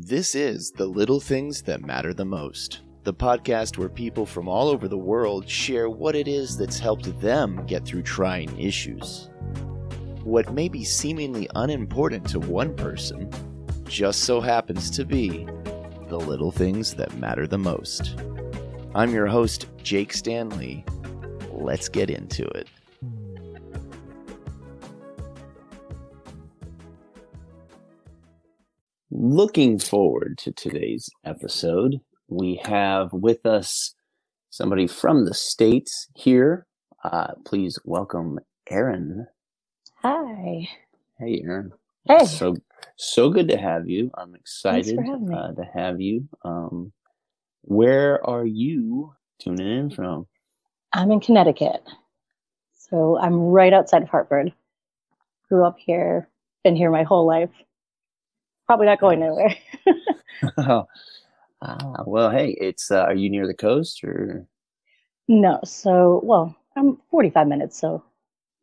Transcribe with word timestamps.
This 0.00 0.36
is 0.36 0.70
The 0.70 0.86
Little 0.86 1.18
Things 1.18 1.60
That 1.62 1.84
Matter 1.84 2.14
the 2.14 2.24
Most, 2.24 2.82
the 3.02 3.12
podcast 3.12 3.78
where 3.78 3.88
people 3.88 4.24
from 4.24 4.48
all 4.48 4.68
over 4.68 4.86
the 4.86 4.96
world 4.96 5.48
share 5.48 5.90
what 5.90 6.14
it 6.14 6.28
is 6.28 6.56
that's 6.56 6.78
helped 6.78 7.20
them 7.20 7.66
get 7.66 7.84
through 7.84 8.02
trying 8.02 8.56
issues. 8.60 9.28
What 10.22 10.52
may 10.52 10.68
be 10.68 10.84
seemingly 10.84 11.48
unimportant 11.56 12.28
to 12.28 12.38
one 12.38 12.76
person 12.76 13.28
just 13.88 14.20
so 14.20 14.40
happens 14.40 14.88
to 14.90 15.04
be 15.04 15.48
the 16.08 16.20
little 16.20 16.52
things 16.52 16.94
that 16.94 17.18
matter 17.18 17.48
the 17.48 17.58
most. 17.58 18.20
I'm 18.94 19.12
your 19.12 19.26
host, 19.26 19.66
Jake 19.82 20.12
Stanley. 20.12 20.84
Let's 21.50 21.88
get 21.88 22.08
into 22.08 22.44
it. 22.50 22.68
Looking 29.20 29.80
forward 29.80 30.38
to 30.38 30.52
today's 30.52 31.10
episode, 31.24 32.00
we 32.28 32.60
have 32.64 33.12
with 33.12 33.44
us 33.46 33.96
somebody 34.48 34.86
from 34.86 35.24
the 35.24 35.34
States 35.34 36.06
here. 36.14 36.68
Uh, 37.02 37.32
please 37.44 37.80
welcome 37.84 38.38
Erin. 38.70 39.26
Hi. 40.02 40.68
Hey, 41.18 41.42
Erin. 41.44 41.72
Hey. 42.06 42.26
So 42.26 42.58
so 42.94 43.28
good 43.30 43.48
to 43.48 43.56
have 43.56 43.88
you. 43.88 44.12
I'm 44.16 44.36
excited 44.36 44.94
for 44.94 45.02
having 45.02 45.26
me. 45.30 45.36
uh, 45.36 45.50
to 45.50 45.64
have 45.74 46.00
you. 46.00 46.28
Um, 46.44 46.92
where 47.62 48.24
are 48.24 48.46
you 48.46 49.14
tuning 49.40 49.66
in 49.66 49.90
from? 49.90 50.28
I'm 50.92 51.10
in 51.10 51.18
Connecticut. 51.18 51.82
So 52.76 53.18
I'm 53.18 53.34
right 53.34 53.72
outside 53.72 54.04
of 54.04 54.10
Hartford. 54.10 54.52
Grew 55.48 55.64
up 55.66 55.76
here, 55.76 56.28
been 56.62 56.76
here 56.76 56.92
my 56.92 57.02
whole 57.02 57.26
life. 57.26 57.50
Probably 58.68 58.86
not 58.86 59.00
going 59.00 59.22
anywhere. 59.22 59.56
oh, 60.58 60.86
ah, 61.62 62.02
well, 62.06 62.30
hey, 62.30 62.56
it's 62.60 62.90
uh, 62.90 63.02
are 63.02 63.14
you 63.14 63.30
near 63.30 63.46
the 63.46 63.54
coast 63.54 64.04
or 64.04 64.46
no. 65.28 65.60
So, 65.64 66.20
well, 66.24 66.56
I'm 66.76 66.98
45 67.10 67.48
minutes, 67.48 67.80
so 67.80 68.04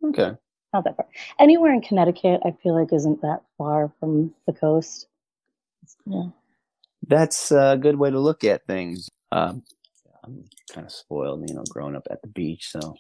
okay? 0.06 0.34
not 0.74 0.84
that 0.86 0.98
far. 0.98 1.08
Anywhere 1.40 1.74
in 1.74 1.82
Connecticut, 1.82 2.42
I 2.46 2.52
feel 2.64 2.80
like 2.80 2.94
isn't 2.94 3.22
that 3.24 3.44
far 3.58 3.92
from 4.00 4.34
the 4.48 4.54
coast. 4.54 5.08
Yeah. 6.06 6.30
That's 7.08 7.52
a 7.52 7.78
good 7.80 7.98
way 7.98 8.12
to 8.12 8.20
look 8.20 8.44
at 8.44 8.68
things. 8.68 9.10
Um, 9.32 9.64
I'm 10.24 10.46
kind 10.72 10.86
of 10.86 10.94
spoiled, 10.94 11.48
you 11.50 11.56
know, 11.56 11.64
growing 11.70 11.96
up 11.96 12.08
at 12.12 12.22
the 12.22 12.30
beach. 12.30 12.70
So, 12.72 12.96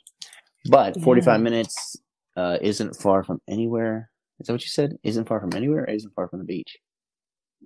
but 0.69 0.99
45 1.01 1.39
Yeah. 1.39 1.43
minutes 1.43 1.97
uh, 2.37 2.57
isn't 2.61 2.95
far 2.97 3.23
from 3.23 3.41
anywhere. 3.47 4.09
Is 4.39 4.47
that 4.47 4.53
what 4.53 4.63
you 4.63 4.69
said? 4.69 4.97
Isn't 5.03 5.27
far 5.27 5.39
from 5.39 5.55
anywhere? 5.55 5.83
Or 5.83 5.89
isn't 5.89 6.13
far 6.15 6.27
from 6.27 6.39
the 6.39 6.45
beach? 6.45 6.77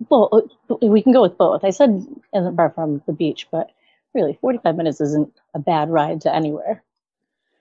Well, 0.08 0.28
uh, 0.70 0.86
we 0.86 1.02
can 1.02 1.12
go 1.12 1.22
with 1.22 1.36
both. 1.36 1.62
I 1.64 1.70
said 1.70 2.06
isn't 2.34 2.56
far 2.56 2.70
from 2.70 3.02
the 3.06 3.12
beach, 3.12 3.46
but 3.52 3.70
really, 4.14 4.38
45 4.40 4.76
minutes 4.76 5.00
isn't 5.00 5.32
a 5.54 5.58
bad 5.58 5.90
ride 5.90 6.20
to 6.22 6.34
anywhere. 6.34 6.82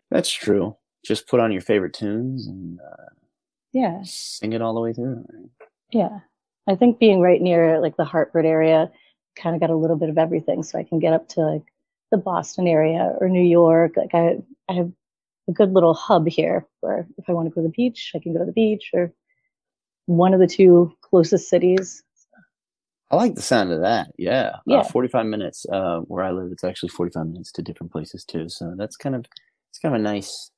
That's 0.09 0.32
true. 0.32 0.76
Just 1.06 1.28
put 1.28 1.40
on 1.40 1.52
your 1.52 1.62
favorite 1.62 1.94
tunes 1.94 2.48
and 2.48 2.80
uh, 2.80 3.06
Yeah. 3.72 4.02
sing 4.04 4.54
it 4.54 4.62
all 4.62 4.73
the 4.73 4.80
way 4.82 4.94
through. 4.94 5.26
Yeah. 5.92 6.20
I 6.67 6.76
think 6.76 7.00
being 7.00 7.20
right 7.20 7.42
near 7.42 7.80
like 7.82 7.98
the 7.98 8.06
Hartford 8.06 8.45
area 8.45 8.92
kind 9.36 9.56
of 9.56 9.60
got 9.60 9.70
a 9.70 9.76
little 9.76 9.95
bit 9.95 10.10
of 10.10 10.17
everything. 10.17 10.64
So 10.64 10.78
I 10.80 10.84
can 10.84 11.00
get 11.00 11.14
up 11.14 11.28
to 11.30 11.42
like 11.42 11.64
the 12.12 12.17
Boston 12.17 12.67
area 12.67 13.16
or 13.20 13.30
New 13.30 13.44
York. 13.44 13.94
Like 13.98 14.14
I, 14.14 14.38
I 14.70 14.73
have 14.73 14.92
a 15.48 15.52
good 15.52 15.73
little 15.73 15.94
hub 15.94 16.28
here 16.28 16.67
where 16.82 17.08
if 17.17 17.26
I 17.28 17.34
want 17.34 17.48
to 17.48 17.54
go 17.54 17.62
to 17.62 17.67
the 17.67 17.73
beach, 17.73 18.12
I 18.16 18.20
can 18.20 18.34
go 18.34 18.40
to 18.40 18.45
the 18.45 18.52
beach 18.52 18.90
or 18.94 19.12
one 20.06 20.34
of 20.34 20.40
the 20.40 20.48
two 20.48 20.92
closest 21.02 21.50
cities. 21.50 22.04
I 23.12 23.16
like 23.16 23.36
the 23.36 23.42
sound 23.42 23.72
of 23.72 23.82
that. 23.82 24.12
Yeah. 24.18 24.52
Uh, 24.58 24.60
Yeah. 24.66 24.84
45 24.84 25.26
minutes. 25.26 25.66
Uh, 25.72 26.00
where 26.02 26.24
I 26.24 26.32
live, 26.32 26.52
it's 26.52 26.64
actually 26.64 26.90
45 26.90 27.28
minutes 27.28 27.52
to 27.54 27.62
different 27.62 27.92
places 27.92 28.24
too. 28.24 28.50
So 28.50 28.74
that's 28.78 28.96
kind 28.96 29.16
of, 29.16 29.26
it's 29.72 29.80
kind 29.80 29.96
of 29.96 30.02
a 30.02 30.04
nice, 30.04 30.52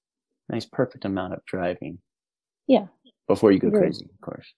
nice, 0.50 0.66
perfect 0.66 1.06
amount 1.06 1.34
of 1.34 1.46
driving. 1.46 2.00
Yeah. 2.68 2.88
Before 3.28 3.52
you 3.52 3.59
go 3.59 3.70
Very- 3.70 3.84
crazy, 3.84 4.06
of 4.14 4.22
course. 4.22 4.53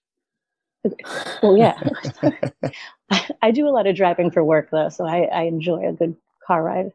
Well, 1.42 1.56
yeah. 1.56 1.78
I, 2.22 2.72
I 3.42 3.50
do 3.52 3.66
a 3.68 3.70
lot 3.70 3.86
of 3.86 3.96
driving 3.96 4.30
for 4.30 4.44
work 4.44 4.68
though. 4.70 4.88
So 4.90 5.06
I, 5.06 5.22
I 5.22 5.42
enjoy 5.44 5.88
a 5.88 5.92
good 5.92 6.16
car 6.46 6.62
ride. 6.62 6.90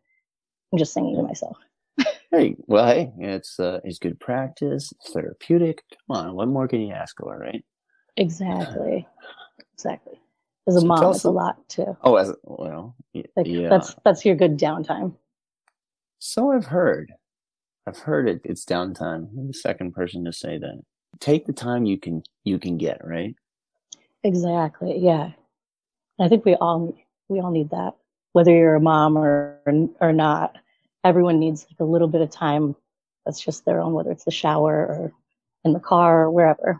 I'm 0.72 0.78
just 0.80 0.94
singing 0.94 1.16
to 1.16 1.24
myself. 1.24 1.58
Hey, 2.32 2.56
well, 2.68 2.86
hey, 2.86 3.12
it's 3.18 3.60
uh, 3.60 3.80
it's 3.84 3.98
good 3.98 4.20
practice, 4.20 4.94
it's 4.94 5.12
therapeutic. 5.12 5.82
Come 6.08 6.16
on, 6.16 6.36
what 6.36 6.48
more 6.48 6.68
can 6.68 6.80
you 6.80 6.94
ask 6.94 7.18
for, 7.20 7.36
right? 7.36 7.66
Exactly. 8.18 9.08
Exactly. 9.74 10.19
As 10.70 10.76
a 10.76 10.82
So 10.82 10.86
mom, 10.86 11.12
it's 11.12 11.24
a 11.24 11.32
lot 11.32 11.68
too. 11.68 11.98
Oh, 12.04 12.16
as 12.16 12.32
well, 12.44 12.96
y- 13.14 13.24
Like 13.36 13.48
yeah. 13.48 13.70
that's 13.70 13.96
that's 14.06 14.24
your 14.24 14.36
good 14.36 14.58
downtime. 14.60 15.16
So 16.20 16.52
I've 16.52 16.66
heard. 16.68 17.12
I've 17.88 17.98
heard 17.98 18.30
it. 18.30 18.42
It's 18.44 18.66
downtime. 18.66 19.30
I'm 19.36 19.48
the 19.48 19.54
second 19.54 19.94
person 19.94 20.24
to 20.26 20.32
say 20.34 20.60
that. 20.60 20.80
Take 21.20 21.48
the 21.48 21.54
time 21.54 21.86
you 21.86 21.98
can 21.98 22.22
you 22.44 22.60
can 22.60 22.78
get. 22.78 23.02
Right. 23.04 23.36
Exactly. 24.24 25.00
Yeah. 25.00 25.32
I 26.20 26.28
think 26.28 26.46
we 26.46 26.54
all 26.56 26.96
we 27.30 27.40
all 27.40 27.50
need 27.52 27.72
that, 27.72 27.96
whether 28.34 28.52
you're 28.52 28.76
a 28.76 28.80
mom 28.82 29.18
or 29.18 29.60
or 30.00 30.14
not. 30.14 30.56
Everyone 31.04 31.40
needs 31.40 31.66
like 31.72 31.80
a 31.80 31.86
little 31.90 32.10
bit 32.10 32.22
of 32.22 32.30
time 32.30 32.76
that's 33.26 33.40
just 33.42 33.66
their 33.66 33.80
own, 33.82 33.94
whether 33.94 34.12
it's 34.12 34.26
the 34.26 34.32
shower 34.32 34.76
or 34.86 35.14
in 35.66 35.74
the 35.74 35.80
car 35.80 36.26
or 36.26 36.32
wherever. 36.32 36.80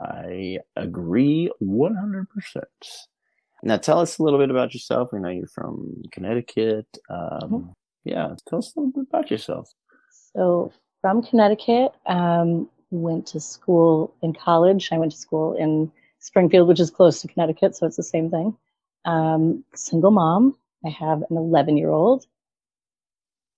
I 0.00 0.58
agree 0.76 1.50
100%. 1.60 2.26
Now, 3.62 3.76
tell 3.76 3.98
us 4.00 4.18
a 4.18 4.22
little 4.22 4.38
bit 4.38 4.50
about 4.50 4.72
yourself. 4.74 5.10
We 5.12 5.18
know 5.18 5.30
you're 5.30 5.48
from 5.48 6.02
Connecticut. 6.12 6.86
Um, 7.10 7.50
Mhm. 7.50 7.72
Yeah, 8.04 8.36
tell 8.46 8.60
us 8.60 8.74
a 8.76 8.80
little 8.80 8.92
bit 8.92 9.08
about 9.10 9.30
yourself. 9.30 9.72
So 10.10 10.72
from 11.00 11.22
Connecticut, 11.22 11.92
um, 12.06 12.70
went 12.90 13.26
to 13.28 13.40
school 13.40 14.14
in 14.22 14.32
college. 14.32 14.90
I 14.92 14.98
went 14.98 15.12
to 15.12 15.18
school 15.18 15.54
in 15.54 15.90
Springfield, 16.20 16.68
which 16.68 16.80
is 16.80 16.90
close 16.90 17.20
to 17.22 17.28
Connecticut, 17.28 17.76
so 17.76 17.86
it's 17.86 17.96
the 17.96 18.02
same 18.02 18.30
thing. 18.30 18.56
Um, 19.04 19.64
single 19.74 20.10
mom. 20.10 20.56
I 20.84 20.90
have 20.90 21.22
an 21.28 21.36
11 21.36 21.76
year 21.76 21.90
old. 21.90 22.26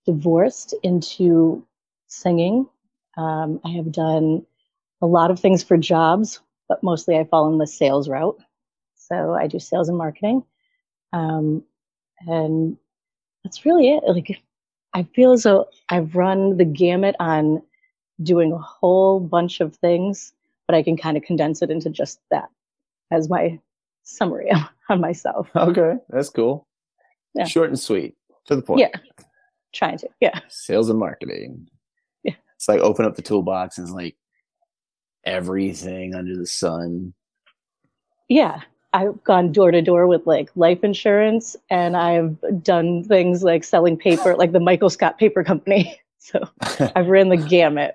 Divorced 0.07 0.75
into 0.83 1.65
singing. 2.07 2.69
Um, 3.17 3.61
I 3.65 3.71
have 3.71 3.93
done 3.93 4.47
a 5.03 5.07
lot 5.07 5.31
of 5.31 5.41
things 5.41 5.63
for 5.63 5.77
jobs, 5.77 6.41
but 6.69 6.83
mostly 6.83 7.19
I 7.19 7.25
fall 7.25 7.51
in 7.51 7.59
the 7.59 7.67
sales 7.67 8.09
route. 8.09 8.39
So 8.97 9.35
I 9.35 9.47
do 9.47 9.59
sales 9.59 9.89
and 9.89 9.99
marketing. 9.99 10.45
Um, 11.13 11.65
and 12.27 12.77
that's 13.43 13.65
really 13.65 13.91
it. 13.91 14.05
Like, 14.07 14.41
I 14.95 15.05
feel 15.15 15.33
as 15.33 15.45
though 15.45 15.67
I've 15.89 16.15
run 16.15 16.57
the 16.57 16.65
gamut 16.65 17.17
on 17.19 17.63
doing 18.23 18.53
a 18.53 18.59
whole 18.59 19.21
bunch 19.21 19.61
of 19.61 19.75
things, 19.77 20.33
but 20.67 20.75
I 20.75 20.83
can 20.83 20.97
kind 20.97 21.17
of 21.17 21.23
condense 21.23 21.63
it 21.63 21.71
into 21.71 21.91
just 21.91 22.21
that 22.31 22.49
as 23.11 23.29
my 23.29 23.59
summary 24.03 24.51
on 24.89 25.01
myself. 25.01 25.49
Okay, 25.57 25.95
that's 26.11 26.31
cool. 26.31 26.67
Yeah. 27.35 27.47
Short 27.47 27.71
and 27.71 27.79
sweet, 27.79 28.17
to 28.47 28.57
the 28.57 28.63
point. 28.63 28.81
Yeah. 28.81 28.91
Trying 29.73 29.99
to, 29.99 30.09
yeah. 30.21 30.41
Sales 30.49 30.91
and 30.91 30.99
marketing. 30.99 31.69
Yeah. 32.25 32.35
It's 32.57 32.69
like 32.69 32.81
open 32.81 33.05
up 33.05 33.15
the 33.15 33.23
toolbox 33.23 33.79
and 33.79 33.87
it's 33.87 33.95
like 33.95 34.17
everything 35.25 36.15
under 36.15 36.37
the 36.37 36.47
sun. 36.47 37.15
Yeah. 38.29 38.61
I've 38.93 39.23
gone 39.23 39.53
door 39.53 39.71
to 39.71 39.81
door 39.83 40.07
with 40.09 40.27
like 40.27 40.51
life 40.57 40.83
insurance 40.83 41.55
and 41.71 41.97
I've 41.97 42.37
done 42.63 43.05
things 43.05 43.45
like 43.45 43.63
selling 43.63 43.97
paper, 43.97 44.35
like 44.35 44.53
the 44.53 44.61
Michael 44.61 44.91
Scott 44.91 45.19
Paper 45.19 45.45
Company. 45.45 45.99
So 46.23 46.47
I've 46.95 47.09
ran 47.09 47.31
the 47.31 47.39
gamut. 47.39 47.95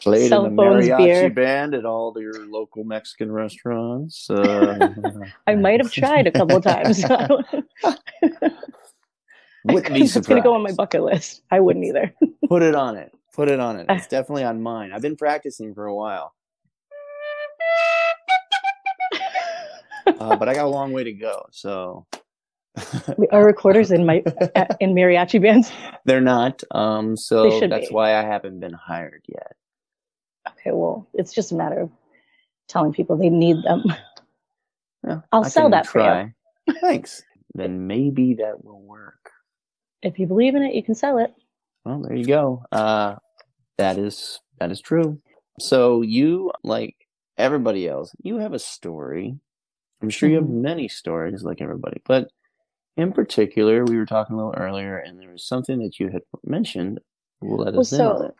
Played 0.00 0.30
Cell 0.30 0.46
in 0.46 0.56
the 0.56 0.62
phones, 0.62 0.86
mariachi 0.86 0.96
beer. 0.96 1.30
band 1.30 1.74
at 1.74 1.84
all 1.84 2.14
your 2.18 2.46
local 2.46 2.82
Mexican 2.82 3.30
restaurants. 3.30 4.28
Uh, 4.30 4.88
I 5.46 5.54
might 5.54 5.78
have 5.78 5.92
tried 5.92 6.26
a 6.26 6.32
couple 6.32 6.56
of 6.56 6.64
times. 6.64 7.04
Wouldn't 9.64 9.94
be 9.94 10.00
It's 10.00 10.14
going 10.14 10.42
to 10.42 10.42
go 10.42 10.54
on 10.54 10.62
my 10.62 10.72
bucket 10.72 11.02
list. 11.02 11.42
I 11.50 11.60
wouldn't 11.60 11.84
either. 11.84 12.12
Put 12.48 12.62
it 12.62 12.74
on 12.74 12.96
it. 12.96 13.12
Put 13.32 13.48
it 13.48 13.60
on 13.60 13.76
it. 13.76 13.86
It's 13.90 14.08
definitely 14.08 14.44
on 14.44 14.62
mine. 14.62 14.92
I've 14.92 15.02
been 15.02 15.16
practicing 15.16 15.74
for 15.74 15.86
a 15.86 15.94
while, 15.94 16.34
uh, 20.06 20.36
but 20.36 20.48
I 20.48 20.54
got 20.54 20.64
a 20.64 20.68
long 20.68 20.92
way 20.92 21.04
to 21.04 21.12
go. 21.12 21.46
So 21.50 22.06
Are 23.32 23.44
recorders 23.44 23.90
in 23.90 24.06
my 24.06 24.22
in 24.80 24.94
mariachi 24.94 25.40
bands? 25.42 25.70
they're 26.04 26.20
not. 26.20 26.62
Um, 26.70 27.16
so 27.16 27.60
that's 27.60 27.88
be. 27.88 27.94
why 27.94 28.16
I 28.16 28.22
haven't 28.22 28.60
been 28.60 28.72
hired 28.72 29.24
yet. 29.28 29.54
Okay, 30.48 30.70
well, 30.72 31.06
it's 31.14 31.32
just 31.32 31.52
a 31.52 31.54
matter 31.54 31.82
of 31.82 31.90
telling 32.68 32.92
people 32.92 33.16
they 33.16 33.28
need 33.28 33.56
them. 33.64 33.84
Yeah, 35.04 35.20
I'll 35.32 35.44
I 35.44 35.48
sell 35.48 35.68
that 35.70 35.86
for 35.86 36.00
you. 36.66 36.74
Thanks. 36.80 37.22
Then 37.54 37.86
maybe 37.86 38.34
that 38.34 38.64
will 38.64 38.80
work. 38.80 39.30
If 40.00 40.18
you 40.18 40.26
believe 40.26 40.54
in 40.54 40.62
it, 40.62 40.74
you 40.74 40.82
can 40.82 40.94
sell 40.94 41.18
it. 41.18 41.34
Well, 41.84 42.00
there 42.00 42.16
you 42.16 42.24
go. 42.24 42.64
Uh, 42.72 43.16
that 43.78 43.98
is 43.98 44.40
that 44.60 44.70
is 44.70 44.80
true. 44.80 45.20
So 45.58 46.02
you, 46.02 46.52
like 46.62 46.94
everybody 47.38 47.88
else, 47.88 48.14
you 48.22 48.38
have 48.38 48.52
a 48.52 48.58
story 48.58 49.38
I'm 50.02 50.10
sure 50.10 50.28
you 50.28 50.36
have 50.36 50.44
mm-hmm. 50.44 50.62
many 50.62 50.88
stories 50.88 51.44
like 51.44 51.60
everybody, 51.60 52.02
but 52.04 52.28
in 52.96 53.12
particular, 53.12 53.84
we 53.84 53.96
were 53.96 54.04
talking 54.04 54.34
a 54.34 54.36
little 54.36 54.54
earlier, 54.54 54.98
and 54.98 55.18
there 55.18 55.30
was 55.30 55.46
something 55.46 55.78
that 55.78 55.98
you 55.98 56.08
had 56.08 56.22
mentioned. 56.44 57.00
We'll 57.40 57.58
let 57.58 57.74
us 57.74 57.92
well, 57.92 58.18
so 58.18 58.34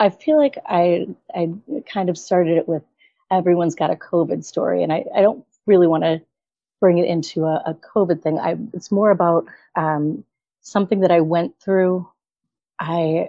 I 0.00 0.08
feel 0.10 0.36
like 0.36 0.58
I 0.66 1.06
I 1.34 1.52
kind 1.90 2.08
of 2.08 2.18
started 2.18 2.56
it 2.56 2.68
with 2.68 2.82
everyone's 3.30 3.74
got 3.74 3.90
a 3.90 3.96
COVID 3.96 4.44
story, 4.44 4.82
and 4.82 4.92
I, 4.92 5.04
I 5.14 5.20
don't 5.20 5.44
really 5.66 5.86
want 5.86 6.04
to 6.04 6.22
bring 6.80 6.98
it 6.98 7.06
into 7.06 7.44
a, 7.44 7.62
a 7.66 7.74
COVID 7.74 8.22
thing. 8.22 8.38
I 8.38 8.56
it's 8.72 8.90
more 8.90 9.10
about 9.10 9.46
um, 9.76 10.24
something 10.62 11.00
that 11.00 11.12
I 11.12 11.20
went 11.20 11.54
through. 11.60 12.08
I 12.80 13.28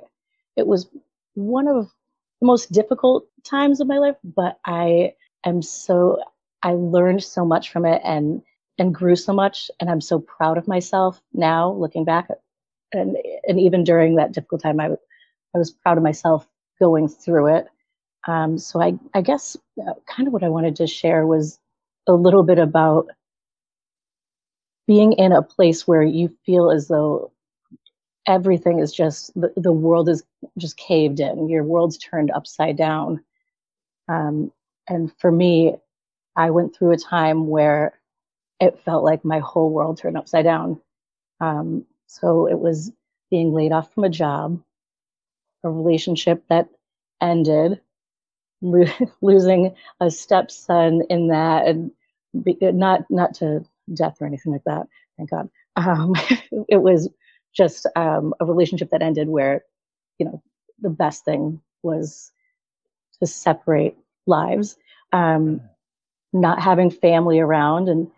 it 0.56 0.66
was 0.66 0.88
one 1.36 1.68
of 1.68 1.92
the 2.40 2.48
most 2.48 2.72
difficult 2.72 3.28
times 3.50 3.80
of 3.80 3.88
my 3.88 3.98
life, 3.98 4.18
but 4.24 4.60
I 4.66 5.14
am 5.46 5.62
so 5.62 6.20
I 6.64 6.74
learned 6.74 7.24
so 7.24 7.46
much 7.46 7.72
from 7.72 7.86
it 7.86 8.02
and 8.04 8.42
and 8.80 8.94
grew 8.94 9.16
so 9.16 9.34
much 9.34 9.72
and 9.80 9.90
I'm 9.90 10.02
so 10.02 10.20
proud 10.20 10.58
of 10.58 10.68
myself 10.68 11.22
now 11.34 11.72
looking 11.72 12.06
back 12.06 12.30
and 12.94 13.18
and 13.48 13.60
even 13.60 13.84
during 13.84 14.16
that 14.16 14.32
difficult 14.34 14.62
time 14.62 14.80
I 14.80 14.90
I 15.56 15.58
was 15.58 15.72
proud 15.72 15.98
of 15.98 16.04
myself 16.04 16.48
going 16.80 17.08
through 17.08 17.56
it. 17.56 17.68
Um, 18.28 18.58
so 18.58 18.82
I 18.82 18.94
I 19.14 19.22
guess 19.22 19.58
uh, 19.82 19.94
kind 20.08 20.28
of 20.28 20.34
what 20.34 20.44
I 20.44 20.50
wanted 20.50 20.76
to 20.78 20.88
share 20.88 21.26
was 21.26 21.60
a 22.08 22.14
little 22.14 22.44
bit 22.44 22.60
about 22.60 23.08
being 24.88 25.14
in 25.14 25.32
a 25.32 25.42
place 25.42 25.88
where 25.88 26.04
you 26.04 26.34
feel 26.46 26.72
as 26.72 26.88
though 26.88 27.32
everything 28.28 28.80
is 28.80 28.94
just 28.94 29.34
the, 29.36 29.52
the 29.56 29.72
world 29.72 30.10
is 30.10 30.24
just 30.58 30.78
caved 30.78 31.20
in 31.20 31.50
your 31.50 31.64
world's 31.64 31.98
turned 31.98 32.32
upside 32.32 32.78
down 32.78 33.24
um, 34.08 34.52
and 34.88 35.12
for 35.20 35.32
me 35.32 35.76
i 36.36 36.50
went 36.50 36.76
through 36.76 36.92
a 36.92 36.98
time 36.98 37.48
where 37.48 37.98
it 38.60 38.80
felt 38.84 39.04
like 39.04 39.24
my 39.24 39.40
whole 39.40 39.70
world 39.70 39.98
turned 39.98 40.18
upside 40.18 40.46
down. 40.46 40.80
Um, 41.40 41.86
so 42.08 42.48
it 42.48 42.58
was 42.58 42.92
being 43.30 43.54
laid 43.54 43.72
off 43.72 43.94
from 43.94 44.04
a 44.06 44.10
job 44.10 44.62
a 45.64 45.70
relationship 45.70 46.44
that 46.50 46.70
ended 47.22 47.82
lo- 48.62 48.86
losing 49.22 49.76
a 50.00 50.10
stepson 50.10 51.04
in 51.10 51.28
that 51.28 51.68
and 51.68 51.92
be, 52.44 52.58
not 52.62 53.02
not 53.10 53.34
to 53.36 53.66
death 53.94 54.18
or 54.22 54.28
anything 54.28 54.52
like 54.52 54.64
that 54.66 54.88
thank 55.18 55.30
god. 55.30 55.50
Um, 55.76 56.14
it 56.70 56.82
was 56.82 57.10
just 57.54 57.86
um, 57.96 58.34
a 58.40 58.46
relationship 58.46 58.92
that 58.92 59.02
ended 59.02 59.28
where, 59.30 59.64
you 60.20 60.26
know, 60.26 60.42
the 60.80 60.90
best 60.90 61.26
thing 61.26 61.60
was 61.84 62.32
to 63.20 63.28
separate 63.28 63.96
lives. 64.26 64.78
Um, 65.12 65.62
not 66.34 66.62
having 66.62 66.92
family 66.92 67.40
around 67.40 67.88
and 67.88 68.12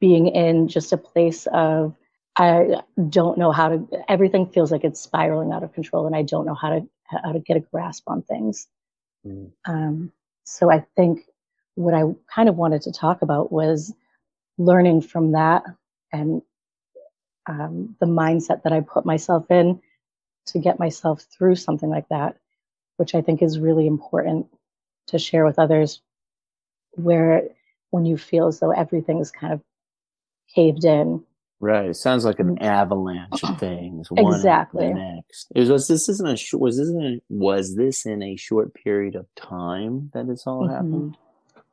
being 0.00 0.28
in 0.28 0.68
just 0.68 0.92
a 0.92 0.96
place 0.96 1.46
of 1.52 1.94
I 2.38 2.82
don't 3.08 3.38
know 3.38 3.50
how 3.50 3.70
to. 3.70 3.88
Everything 4.08 4.46
feels 4.46 4.70
like 4.70 4.84
it's 4.84 5.00
spiraling 5.00 5.52
out 5.52 5.62
of 5.62 5.72
control, 5.72 6.06
and 6.06 6.14
I 6.14 6.22
don't 6.22 6.44
know 6.44 6.54
how 6.54 6.70
to 6.70 6.86
how 7.06 7.32
to 7.32 7.38
get 7.38 7.56
a 7.56 7.60
grasp 7.60 8.04
on 8.08 8.22
things. 8.22 8.68
Mm. 9.26 9.52
Um, 9.66 10.12
so 10.44 10.70
I 10.70 10.84
think 10.96 11.22
what 11.76 11.94
I 11.94 12.02
kind 12.32 12.48
of 12.48 12.56
wanted 12.56 12.82
to 12.82 12.92
talk 12.92 13.22
about 13.22 13.50
was 13.50 13.92
learning 14.58 15.02
from 15.02 15.32
that 15.32 15.64
and 16.12 16.42
um, 17.46 17.96
the 18.00 18.06
mindset 18.06 18.62
that 18.62 18.72
I 18.72 18.80
put 18.80 19.06
myself 19.06 19.50
in 19.50 19.80
to 20.46 20.58
get 20.58 20.78
myself 20.78 21.22
through 21.36 21.56
something 21.56 21.88
like 21.88 22.08
that, 22.08 22.36
which 22.96 23.14
I 23.14 23.22
think 23.22 23.42
is 23.42 23.58
really 23.58 23.86
important 23.86 24.46
to 25.08 25.18
share 25.18 25.44
with 25.44 25.58
others. 25.58 26.00
Where 26.92 27.42
when 27.90 28.06
you 28.06 28.16
feel 28.16 28.46
as 28.46 28.60
though 28.60 28.70
everything's 28.70 29.30
kind 29.30 29.52
of 29.52 29.60
caved 30.54 30.84
in. 30.84 31.22
Right. 31.60 31.90
It 31.90 31.96
sounds 31.96 32.24
like 32.24 32.38
an 32.38 32.56
mm. 32.56 32.62
avalanche 32.62 33.42
of 33.42 33.58
things. 33.60 34.08
exactly. 34.16 34.92
next. 34.92 35.48
Was, 35.54 35.70
was 35.70 35.88
this 35.88 36.08
isn't 36.08 36.26
a 36.26 36.56
was 36.56 36.78
this 36.78 36.88
in 36.88 37.02
a, 37.02 37.20
was 37.28 37.76
this 37.76 38.06
in 38.06 38.22
a 38.22 38.36
short 38.36 38.74
period 38.74 39.14
of 39.14 39.26
time 39.36 40.10
that 40.14 40.26
this 40.26 40.46
all 40.46 40.62
mm-hmm. 40.62 40.74
happened? 40.74 41.16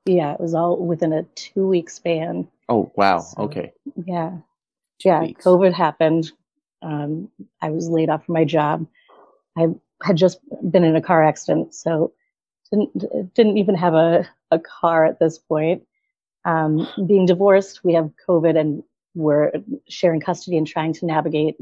Yeah, 0.06 0.34
it 0.34 0.40
was 0.40 0.54
all 0.54 0.78
within 0.78 1.14
a 1.14 1.24
two 1.36 1.68
week 1.68 1.90
span. 1.90 2.48
Oh 2.68 2.92
wow. 2.96 3.20
So, 3.20 3.44
okay. 3.44 3.72
Yeah 4.06 4.38
yeah, 5.04 5.22
weeks. 5.22 5.44
COVID 5.44 5.74
happened. 5.74 6.32
Um, 6.82 7.30
I 7.62 7.70
was 7.70 7.90
laid 7.90 8.10
off 8.10 8.26
from 8.26 8.34
my 8.34 8.46
job. 8.46 8.86
I 9.58 9.68
had 10.04 10.18
just 10.18 10.40
been 10.70 10.84
in 10.84 10.96
a 10.96 11.02
car 11.02 11.24
accident, 11.24 11.74
so 11.74 12.14
didn't 12.70 13.34
didn't 13.34 13.58
even 13.58 13.76
have 13.76 13.94
a, 13.94 14.28
a 14.52 14.60
car 14.60 15.06
at 15.06 15.20
this 15.20 15.40
point. 15.40 15.84
Um, 16.46 16.88
being 17.08 17.26
divorced, 17.26 17.84
we 17.84 17.94
have 17.94 18.12
COVID, 18.28 18.60
and 18.60 18.84
we're 19.16 19.52
sharing 19.88 20.20
custody 20.20 20.58
and 20.58 20.68
trying 20.68 20.94
to 20.94 21.06
navigate 21.06 21.56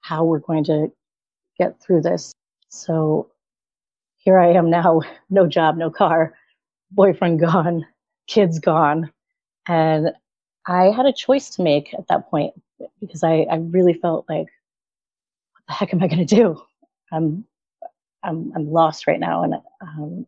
how 0.00 0.24
we're 0.24 0.38
going 0.38 0.64
to 0.64 0.92
get 1.58 1.80
through 1.82 2.02
this. 2.02 2.32
So 2.68 3.30
here 4.18 4.38
I 4.38 4.52
am 4.52 4.70
now, 4.70 5.02
no 5.30 5.46
job, 5.46 5.76
no 5.76 5.90
car, 5.90 6.34
boyfriend 6.92 7.40
gone, 7.40 7.84
kids 8.28 8.60
gone, 8.60 9.10
and 9.66 10.12
I 10.66 10.84
had 10.90 11.06
a 11.06 11.12
choice 11.12 11.50
to 11.50 11.62
make 11.62 11.92
at 11.94 12.06
that 12.08 12.30
point 12.30 12.54
because 13.00 13.24
I, 13.24 13.46
I 13.50 13.56
really 13.56 13.94
felt 13.94 14.26
like, 14.28 14.46
what 14.46 15.66
the 15.66 15.72
heck 15.72 15.92
am 15.92 16.02
I 16.02 16.06
going 16.06 16.24
to 16.24 16.36
do? 16.36 16.62
I'm, 17.12 17.44
I'm, 18.22 18.52
I'm 18.54 18.70
lost 18.70 19.06
right 19.06 19.20
now. 19.20 19.42
And 19.42 19.54
um, 19.80 20.26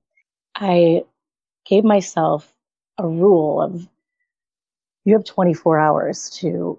I 0.54 1.04
gave 1.64 1.84
myself 1.84 2.52
a 2.98 3.06
rule 3.06 3.60
of 3.60 3.88
you 5.04 5.14
have 5.14 5.24
24 5.24 5.78
hours 5.80 6.30
to 6.30 6.78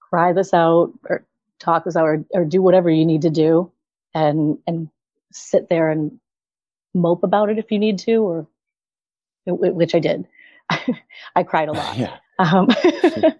cry 0.00 0.32
this 0.32 0.54
out 0.54 0.92
or 1.08 1.24
talk 1.58 1.84
this 1.84 1.96
out 1.96 2.04
or, 2.04 2.24
or 2.32 2.44
do 2.44 2.62
whatever 2.62 2.90
you 2.90 3.04
need 3.04 3.22
to 3.22 3.30
do 3.30 3.70
and, 4.14 4.58
and 4.66 4.88
sit 5.32 5.68
there 5.68 5.90
and 5.90 6.18
mope 6.94 7.22
about 7.22 7.50
it 7.50 7.58
if 7.58 7.70
you 7.70 7.78
need 7.78 7.98
to, 8.00 8.16
or 8.22 8.46
which 9.46 9.94
I 9.94 9.98
did. 9.98 10.26
I 11.36 11.42
cried 11.42 11.68
a 11.68 11.72
lot. 11.72 11.96
Yeah. 11.98 12.16
Um, 12.38 12.68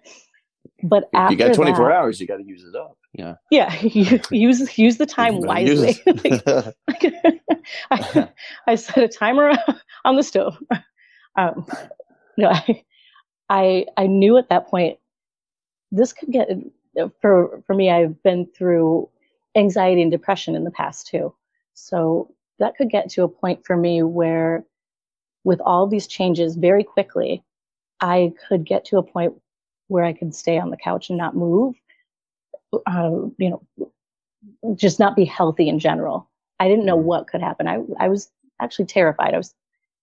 but 0.83 1.09
you 1.29 1.35
got 1.35 1.53
24 1.53 1.89
that, 1.89 1.95
hours, 1.95 2.19
you 2.19 2.27
got 2.27 2.37
to 2.37 2.43
use 2.43 2.63
it 2.63 2.75
up. 2.75 2.97
Yeah. 3.13 3.35
Yeah. 3.49 3.73
use 4.31 4.77
use 4.77 4.97
the 4.97 5.05
time 5.05 5.41
wisely. 5.41 6.01
I, 7.91 8.29
I, 8.67 8.75
set 8.75 9.03
a 9.03 9.07
timer 9.07 9.53
on 10.05 10.15
the 10.15 10.23
stove. 10.23 10.57
Um, 11.35 11.65
no, 12.37 12.49
I, 12.49 12.83
I 13.49 13.85
I 13.97 14.07
knew 14.07 14.37
at 14.37 14.49
that 14.49 14.67
point 14.67 14.97
this 15.91 16.13
could 16.13 16.31
get 16.31 16.49
for 17.21 17.61
for 17.65 17.75
me. 17.75 17.89
I've 17.89 18.21
been 18.23 18.47
through 18.57 19.09
anxiety 19.55 20.01
and 20.01 20.11
depression 20.11 20.55
in 20.55 20.63
the 20.63 20.71
past 20.71 21.07
too, 21.07 21.33
so 21.73 22.33
that 22.59 22.75
could 22.75 22.89
get 22.89 23.09
to 23.11 23.23
a 23.23 23.29
point 23.29 23.65
for 23.65 23.75
me 23.77 24.03
where, 24.03 24.65
with 25.43 25.59
all 25.61 25.87
these 25.87 26.07
changes 26.07 26.55
very 26.55 26.83
quickly, 26.83 27.43
I 27.99 28.33
could 28.47 28.65
get 28.65 28.85
to 28.85 28.97
a 28.97 29.03
point 29.03 29.33
where 29.91 30.05
I 30.05 30.13
could 30.13 30.33
stay 30.33 30.57
on 30.57 30.69
the 30.69 30.77
couch 30.77 31.09
and 31.09 31.17
not 31.17 31.35
move, 31.35 31.75
uh, 32.85 33.11
you 33.37 33.49
know, 33.49 33.61
just 34.73 34.99
not 34.99 35.17
be 35.17 35.25
healthy 35.25 35.67
in 35.67 35.79
general. 35.79 36.29
I 36.61 36.69
didn't 36.69 36.85
know 36.85 36.97
mm-hmm. 36.97 37.07
what 37.07 37.27
could 37.27 37.41
happen. 37.41 37.67
I, 37.67 37.79
I 37.99 38.07
was 38.07 38.31
actually 38.61 38.85
terrified. 38.85 39.33
I 39.33 39.37
was 39.37 39.53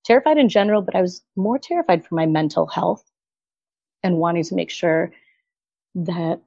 terrified 0.04 0.36
in 0.36 0.50
general, 0.50 0.82
but 0.82 0.94
I 0.94 1.00
was 1.00 1.22
more 1.36 1.58
terrified 1.58 2.06
for 2.06 2.16
my 2.16 2.26
mental 2.26 2.66
health 2.66 3.02
and 4.02 4.18
wanting 4.18 4.44
to 4.44 4.54
make 4.54 4.68
sure 4.68 5.10
that 5.94 6.42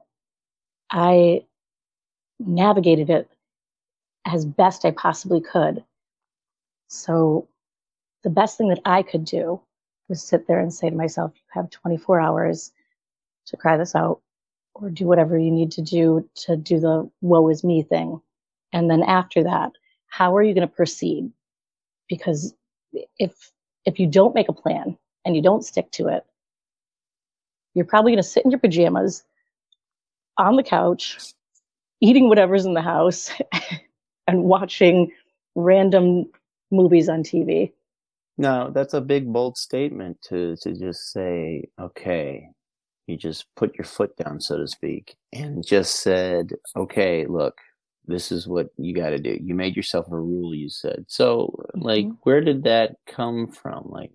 I 0.90 1.44
navigated 2.38 3.10
it 3.10 3.28
as 4.24 4.44
best 4.44 4.84
I 4.84 4.92
possibly 4.92 5.40
could. 5.40 5.82
So 6.86 7.48
the 8.22 8.30
best 8.30 8.56
thing 8.56 8.68
that 8.68 8.82
I 8.84 9.02
could 9.02 9.24
do 9.24 9.60
was 10.08 10.22
sit 10.22 10.46
there 10.46 10.60
and 10.60 10.72
say 10.72 10.90
to 10.90 10.96
myself, 10.96 11.32
you 11.34 11.42
have 11.60 11.70
24 11.70 12.20
hours 12.20 12.70
to 13.46 13.56
cry 13.56 13.76
this 13.76 13.94
out 13.94 14.20
or 14.74 14.90
do 14.90 15.06
whatever 15.06 15.38
you 15.38 15.50
need 15.50 15.72
to 15.72 15.82
do 15.82 16.28
to 16.34 16.56
do 16.56 16.80
the 16.80 17.10
woe 17.20 17.48
is 17.48 17.64
me 17.64 17.82
thing. 17.82 18.20
And 18.72 18.90
then 18.90 19.02
after 19.02 19.42
that, 19.44 19.72
how 20.06 20.36
are 20.36 20.42
you 20.42 20.54
going 20.54 20.66
to 20.66 20.74
proceed? 20.74 21.30
Because 22.08 22.54
if, 23.18 23.52
if 23.84 23.98
you 23.98 24.06
don't 24.06 24.34
make 24.34 24.48
a 24.48 24.54
plan 24.54 24.96
and 25.24 25.36
you 25.36 25.42
don't 25.42 25.64
stick 25.64 25.90
to 25.92 26.08
it, 26.08 26.24
you're 27.74 27.84
probably 27.84 28.12
going 28.12 28.22
to 28.22 28.28
sit 28.28 28.44
in 28.44 28.50
your 28.50 28.60
pajamas 28.60 29.24
on 30.38 30.56
the 30.56 30.62
couch, 30.62 31.18
eating 32.00 32.28
whatever's 32.28 32.64
in 32.64 32.74
the 32.74 32.82
house 32.82 33.30
and 34.26 34.44
watching 34.44 35.10
random 35.54 36.26
movies 36.70 37.08
on 37.08 37.22
TV. 37.22 37.72
No, 38.38 38.70
that's 38.72 38.94
a 38.94 39.00
big 39.00 39.30
bold 39.30 39.58
statement 39.58 40.18
to 40.28 40.56
to 40.62 40.72
just 40.72 41.12
say, 41.12 41.68
okay, 41.78 42.48
you 43.06 43.16
just 43.16 43.46
put 43.56 43.76
your 43.76 43.84
foot 43.84 44.16
down, 44.16 44.40
so 44.40 44.58
to 44.58 44.68
speak, 44.68 45.16
and 45.32 45.66
just 45.66 46.02
said, 46.02 46.52
okay, 46.76 47.26
look, 47.26 47.58
this 48.06 48.32
is 48.32 48.46
what 48.48 48.68
you 48.76 48.94
got 48.94 49.10
to 49.10 49.18
do. 49.18 49.38
You 49.42 49.54
made 49.54 49.76
yourself 49.76 50.06
a 50.10 50.18
rule, 50.18 50.54
you 50.54 50.68
said. 50.68 51.04
So, 51.08 51.54
like, 51.74 52.06
mm-hmm. 52.06 52.16
where 52.22 52.40
did 52.40 52.64
that 52.64 52.96
come 53.06 53.48
from? 53.48 53.88
Like, 53.88 54.10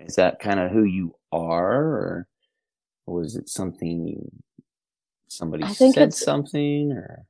is 0.00 0.16
that 0.16 0.40
kind 0.40 0.60
of 0.60 0.70
who 0.70 0.84
you 0.84 1.14
are, 1.32 1.84
or 1.84 2.26
was 3.06 3.36
it 3.36 3.48
something 3.48 4.06
you 4.06 4.30
somebody 5.28 5.66
said 5.72 6.14
something, 6.14 6.92
or? 6.92 7.24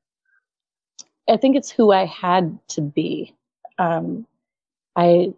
I 1.28 1.36
think 1.38 1.56
it's 1.56 1.70
who 1.70 1.90
I 1.90 2.04
had 2.04 2.58
to 2.68 2.82
be. 2.82 3.34
Um, 3.78 4.26
I, 4.94 5.32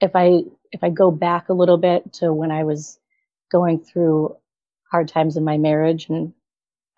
if 0.00 0.12
I 0.14 0.42
if 0.72 0.84
I 0.84 0.90
go 0.90 1.10
back 1.10 1.48
a 1.48 1.52
little 1.52 1.78
bit 1.78 2.12
to 2.14 2.32
when 2.32 2.52
I 2.52 2.62
was 2.64 2.99
going 3.50 3.80
through 3.80 4.36
hard 4.90 5.08
times 5.08 5.36
in 5.36 5.44
my 5.44 5.58
marriage 5.58 6.08
and 6.08 6.32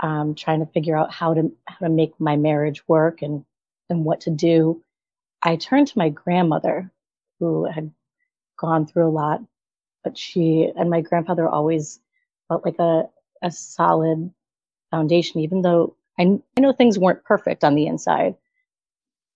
um, 0.02 0.35
trying 0.35 0.61
to 0.61 0.73
figure 0.73 0.97
out 0.97 1.12
how 1.12 1.35
to 1.35 1.52
how 1.66 1.87
to 1.87 1.92
make 1.92 2.18
my 2.21 2.37
marriage 2.37 2.87
work 2.88 3.23
and 3.23 3.44
and 3.90 4.04
what 4.04 4.23
to 4.23 4.30
do, 4.30 4.82
I 5.42 5.56
turned 5.56 5.88
to 5.88 5.99
my 5.99 6.09
grandmother, 6.09 6.90
who 7.38 7.66
had 7.66 7.92
gone 8.59 8.87
through 8.87 9.09
a 9.09 9.11
lot, 9.11 9.42
but 10.04 10.16
she 10.18 10.71
and 10.76 10.90
my 10.90 11.00
grandfather 11.00 11.49
always 11.49 12.00
felt 12.49 12.64
like 12.64 12.78
a 12.78 13.09
a 13.42 13.50
solid 13.50 14.32
foundation, 14.90 15.40
even 15.40 15.62
though 15.62 15.97
I, 16.18 16.38
I 16.56 16.61
know 16.61 16.73
things 16.73 16.99
weren't 16.99 17.25
perfect 17.25 17.64
on 17.64 17.75
the 17.75 17.87
inside. 17.87 18.37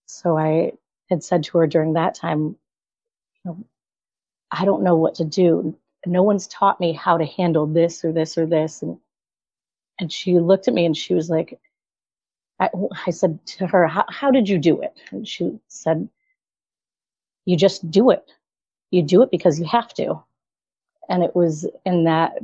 So 0.06 0.38
I 0.38 0.73
had 1.11 1.25
said 1.25 1.44
to 1.44 1.58
her 1.58 1.66
during 1.66 1.94
that 1.94 2.14
time, 2.14 2.40
you 2.40 2.56
know, 3.44 3.64
I 4.50 4.64
don't 4.64 4.82
know 4.85 4.96
what 4.96 5.16
to 5.16 5.25
do. 5.25 5.76
No 6.06 6.22
one's 6.22 6.46
taught 6.46 6.80
me 6.80 6.92
how 6.92 7.18
to 7.18 7.26
handle 7.26 7.66
this 7.66 8.04
or 8.04 8.12
this 8.12 8.38
or 8.38 8.46
this. 8.46 8.82
And 8.82 8.98
and 9.98 10.12
she 10.12 10.38
looked 10.38 10.68
at 10.68 10.75
me 10.75 10.84
and 10.84 10.96
she 10.96 11.14
was 11.14 11.30
like, 11.30 11.58
I, 12.60 12.68
I 13.06 13.10
said 13.10 13.44
to 13.46 13.66
her, 13.66 13.86
how, 13.86 14.04
how 14.08 14.30
did 14.30 14.48
you 14.48 14.58
do 14.58 14.80
it? 14.80 14.94
And 15.10 15.26
she 15.26 15.58
said, 15.68 16.08
you 17.44 17.56
just 17.56 17.90
do 17.90 18.10
it. 18.10 18.30
You 18.90 19.02
do 19.02 19.22
it 19.22 19.30
because 19.30 19.58
you 19.58 19.66
have 19.66 19.92
to. 19.94 20.22
And 21.08 21.22
it 21.22 21.34
was 21.34 21.66
in 21.84 22.04
that 22.04 22.34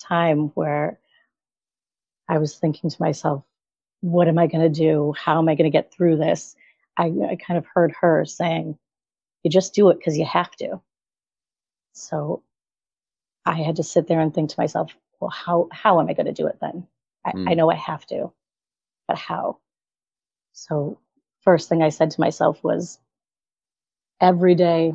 time 0.00 0.48
where 0.54 0.98
I 2.28 2.38
was 2.38 2.56
thinking 2.56 2.88
to 2.88 3.02
myself, 3.02 3.44
what 4.00 4.28
am 4.28 4.38
I 4.38 4.46
going 4.46 4.62
to 4.62 4.80
do? 4.80 5.14
How 5.18 5.38
am 5.38 5.48
I 5.48 5.54
going 5.54 5.70
to 5.70 5.76
get 5.76 5.92
through 5.92 6.16
this? 6.16 6.56
I, 6.96 7.12
I 7.30 7.36
kind 7.36 7.58
of 7.58 7.66
heard 7.66 7.94
her 8.00 8.24
saying, 8.24 8.78
you 9.42 9.50
just 9.50 9.74
do 9.74 9.88
it 9.90 9.98
because 9.98 10.16
you 10.16 10.24
have 10.24 10.52
to. 10.56 10.80
So 11.92 12.42
I 13.44 13.54
had 13.62 13.76
to 13.76 13.82
sit 13.82 14.06
there 14.06 14.20
and 14.20 14.32
think 14.32 14.50
to 14.50 14.60
myself, 14.60 14.92
well, 15.20 15.30
how, 15.30 15.68
how 15.72 16.00
am 16.00 16.08
I 16.08 16.14
going 16.14 16.26
to 16.26 16.32
do 16.32 16.46
it 16.46 16.58
then? 16.60 16.86
I, 17.24 17.32
mm. 17.32 17.50
I 17.50 17.54
know 17.54 17.70
I 17.70 17.76
have 17.76 18.06
to, 18.06 18.32
but 19.08 19.18
how? 19.18 19.58
So 20.52 20.98
first 21.40 21.68
thing 21.68 21.82
I 21.82 21.88
said 21.88 22.10
to 22.12 22.20
myself 22.20 22.62
was, 22.62 22.98
every 24.20 24.54
day 24.54 24.92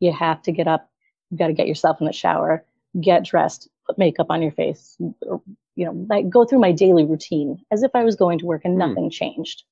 you 0.00 0.12
have 0.12 0.42
to 0.42 0.52
get 0.52 0.66
up, 0.66 0.90
you 1.30 1.38
got 1.38 1.48
to 1.48 1.52
get 1.52 1.68
yourself 1.68 2.00
in 2.00 2.06
the 2.06 2.12
shower, 2.12 2.64
get 3.00 3.24
dressed, 3.24 3.68
put 3.86 3.98
makeup 3.98 4.26
on 4.30 4.42
your 4.42 4.52
face, 4.52 4.96
or, 5.22 5.42
you 5.76 5.84
know, 5.84 6.06
like 6.08 6.28
go 6.28 6.44
through 6.44 6.60
my 6.60 6.72
daily 6.72 7.04
routine 7.04 7.62
as 7.70 7.82
if 7.82 7.90
I 7.94 8.04
was 8.04 8.16
going 8.16 8.38
to 8.38 8.46
work 8.46 8.62
and 8.64 8.74
mm. 8.74 8.88
nothing 8.88 9.10
changed. 9.10 9.64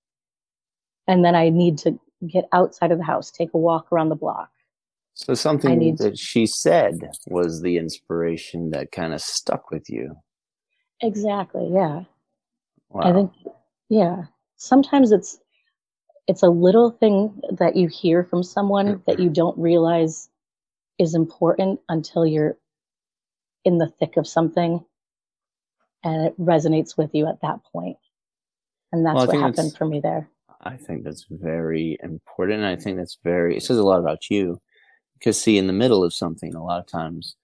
And 1.07 1.25
then 1.25 1.35
I 1.35 1.49
need 1.49 1.79
to 1.79 1.99
get 2.27 2.49
outside 2.53 2.93
of 2.93 2.99
the 2.99 3.05
house, 3.05 3.31
take 3.31 3.55
a 3.55 3.59
walk 3.59 3.91
around 3.91 4.11
the 4.11 4.15
block, 4.15 4.50
so 5.14 5.35
something 5.35 5.97
that 5.97 6.19
she 6.19 6.47
said 6.47 6.99
was 7.26 7.62
the 7.62 7.76
inspiration 7.76 8.71
that 8.71 8.93
kind 8.93 9.12
of 9.12 9.21
stuck 9.21 9.71
with 9.71 9.90
you. 9.90 10.17
Exactly. 11.02 11.69
Yeah. 11.73 12.05
Wow. 12.88 13.02
I 13.02 13.12
think 13.12 13.33
yeah. 13.88 14.25
Sometimes 14.57 15.12
it's 15.12 15.38
it's 16.26 16.43
a 16.43 16.49
little 16.49 16.90
thing 16.90 17.40
that 17.59 17.76
you 17.76 17.88
hear 17.88 18.25
from 18.25 18.43
someone 18.43 18.87
mm-hmm. 18.87 19.02
that 19.07 19.19
you 19.19 19.31
don't 19.31 19.59
realize 19.59 20.29
is 20.99 21.14
important 21.14 21.81
until 21.88 22.26
you're 22.26 22.57
in 23.64 23.79
the 23.79 23.88
thick 23.88 24.17
of 24.17 24.26
something 24.26 24.85
and 26.05 26.26
it 26.26 26.38
resonates 26.38 26.97
with 26.97 27.11
you 27.14 27.26
at 27.26 27.40
that 27.43 27.59
point. 27.73 27.97
And 28.93 29.05
that's 29.05 29.17
well, 29.17 29.26
what 29.26 29.37
happened 29.37 29.76
for 29.76 29.87
me 29.87 30.00
there. 30.00 30.29
I 30.62 30.76
think 30.76 31.05
that's 31.05 31.26
very 31.31 31.99
important. 32.02 32.64
I 32.64 32.76
think 32.76 32.97
that's 32.99 33.19
very, 33.25 33.57
it 33.57 33.62
says 33.62 33.79
a 33.79 33.83
lot 33.83 34.00
about 34.00 34.31
you 34.31 34.61
because 35.21 35.41
see 35.41 35.59
in 35.59 35.69
the 35.69 35.73
middle 35.73 36.03
of 36.03 36.12
something 36.12 36.55
a 36.55 36.65
lot 36.65 36.81
of 36.81 36.87
times 36.87 37.37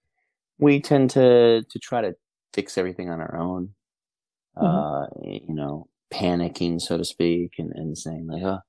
we 0.59 0.81
tend 0.81 1.09
to 1.11 1.63
to 1.69 1.79
try 1.79 2.01
to 2.01 2.15
fix 2.53 2.77
everything 2.77 3.09
on 3.09 3.21
our 3.21 3.37
own. 3.37 3.69
Mm-hmm. 4.57 4.65
uh 4.65 5.05
you 5.23 5.53
know 5.53 5.87
panicking 6.11 6.81
so 6.81 6.97
to 6.97 7.05
speak 7.05 7.53
and, 7.59 7.71
and 7.73 7.95
saying 7.95 8.25
like 8.25 8.41
oh 8.41 8.59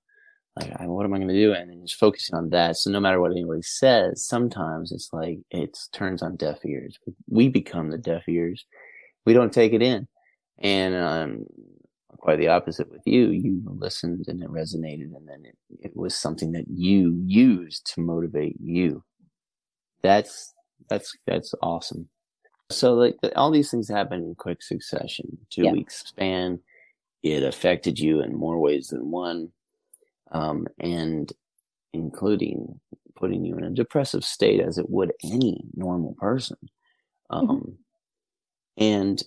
like 0.61 0.81
what 0.81 1.05
am 1.05 1.15
i 1.15 1.19
going 1.19 1.29
to 1.29 1.35
do? 1.35 1.53
And 1.53 1.71
then 1.71 1.83
just 1.83 1.99
focusing 1.99 2.37
on 2.37 2.51
that. 2.51 2.77
So 2.77 2.91
no 2.91 3.01
matter 3.01 3.21
what 3.21 3.31
anybody 3.31 3.63
says 3.63 4.25
sometimes 4.25 4.93
it's 4.93 5.11
like 5.13 5.39
it 5.51 5.79
turns 5.93 6.23
on 6.23 6.37
deaf 6.37 6.59
ears. 6.65 6.99
We 7.29 7.49
become 7.49 7.91
the 7.91 7.99
deaf 7.99 8.29
ears. 8.29 8.67
We 9.25 9.33
don't 9.35 9.53
take 9.53 9.73
it 9.73 9.83
in. 9.83 10.09
And 10.59 10.95
um 10.95 11.47
quite 12.19 12.39
the 12.39 12.49
opposite 12.49 12.91
with 12.91 13.03
you. 13.07 13.31
You 13.31 13.63
listened 13.65 14.27
and 14.29 14.43
it 14.43 14.51
resonated, 14.51 15.15
and 15.17 15.29
then 15.29 15.45
it, 15.45 15.57
it 15.81 15.97
was 15.97 16.15
something 16.17 16.53
that 16.53 16.67
you 16.69 17.21
used 17.25 17.93
to 17.95 18.01
motivate 18.01 18.57
you. 18.61 19.05
That's 20.03 20.55
that's 20.89 21.17
that's 21.27 21.55
awesome. 21.63 22.09
So 22.71 22.95
like 22.95 23.17
all 23.35 23.51
these 23.51 23.71
things 23.71 23.89
happen 23.89 24.23
in 24.23 24.35
quick 24.35 24.63
succession, 24.63 25.39
two 25.51 25.65
yeah. 25.65 25.73
weeks 25.73 26.05
span. 26.07 26.61
It 27.23 27.43
affected 27.43 27.99
you 27.99 28.23
in 28.23 28.35
more 28.35 28.59
ways 28.61 28.89
than 28.89 29.11
one, 29.11 29.49
um, 30.31 30.67
and 30.79 31.33
including 31.93 32.79
putting 33.17 33.45
you 33.45 33.57
in 33.57 33.65
a 33.65 33.71
depressive 33.71 34.25
state 34.25 34.61
as 34.61 34.79
it 34.79 34.89
would 34.89 35.13
any 35.25 35.65
normal 35.75 36.15
person. 36.19 36.57
Mm-hmm. 37.33 37.51
Um, 37.51 37.57
mm-hmm. 37.57 37.73
And 38.85 39.23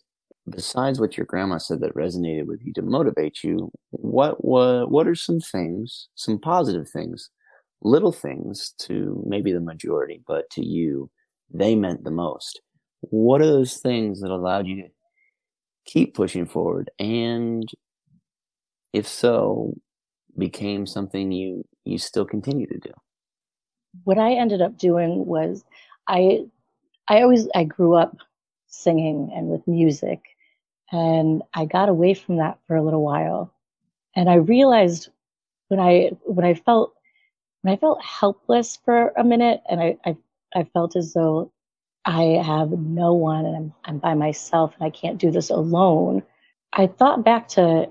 besides 0.49 0.99
what 0.99 1.17
your 1.17 1.25
grandma 1.25 1.57
said 1.57 1.81
that 1.81 1.95
resonated 1.95 2.45
with 2.45 2.61
you 2.63 2.73
to 2.73 2.81
motivate 2.81 3.43
you, 3.43 3.71
what 3.91 4.43
what 4.43 4.91
what 4.91 5.07
are 5.07 5.15
some 5.15 5.39
things, 5.39 6.07
some 6.15 6.39
positive 6.39 6.89
things, 6.89 7.29
little 7.81 8.11
things 8.11 8.73
to 8.79 9.23
maybe 9.25 9.53
the 9.53 9.59
majority, 9.59 10.21
but 10.27 10.49
to 10.51 10.65
you, 10.65 11.09
they 11.53 11.75
meant 11.75 12.03
the 12.03 12.11
most. 12.11 12.61
What 13.01 13.41
are 13.41 13.47
those 13.47 13.77
things 13.77 14.21
that 14.21 14.31
allowed 14.31 14.67
you 14.67 14.83
to 14.83 14.89
keep 15.85 16.13
pushing 16.13 16.45
forward 16.45 16.91
and 16.99 17.67
if 18.93 19.07
so, 19.07 19.73
became 20.37 20.85
something 20.85 21.31
you 21.31 21.65
you 21.85 21.97
still 21.97 22.25
continue 22.25 22.67
to 22.67 22.79
do? 22.79 22.91
What 24.03 24.17
I 24.17 24.33
ended 24.33 24.61
up 24.61 24.77
doing 24.77 25.25
was 25.25 25.63
I 26.07 26.45
I 27.07 27.21
always 27.21 27.47
I 27.55 27.63
grew 27.63 27.95
up 27.95 28.17
singing 28.71 29.31
and 29.35 29.47
with 29.47 29.67
music. 29.67 30.21
And 30.91 31.43
I 31.53 31.65
got 31.65 31.89
away 31.89 32.15
from 32.15 32.37
that 32.37 32.57
for 32.67 32.75
a 32.75 32.83
little 32.83 33.03
while. 33.03 33.53
And 34.15 34.29
I 34.29 34.35
realized 34.35 35.09
when 35.69 35.79
I 35.79 36.11
when 36.23 36.45
I 36.45 36.53
felt 36.53 36.93
when 37.61 37.73
I 37.73 37.77
felt 37.77 38.03
helpless 38.03 38.77
for 38.83 39.13
a 39.17 39.23
minute 39.23 39.61
and 39.69 39.79
I, 39.79 39.97
I, 40.05 40.17
I 40.55 40.63
felt 40.63 40.95
as 40.95 41.13
though 41.13 41.51
I 42.05 42.41
have 42.43 42.71
no 42.71 43.13
one 43.13 43.45
and 43.45 43.55
I'm, 43.55 43.73
I'm 43.85 43.97
by 43.99 44.15
myself 44.15 44.73
and 44.75 44.85
I 44.85 44.89
can't 44.89 45.19
do 45.19 45.29
this 45.29 45.49
alone. 45.49 46.23
I 46.73 46.87
thought 46.87 47.23
back 47.23 47.47
to 47.49 47.87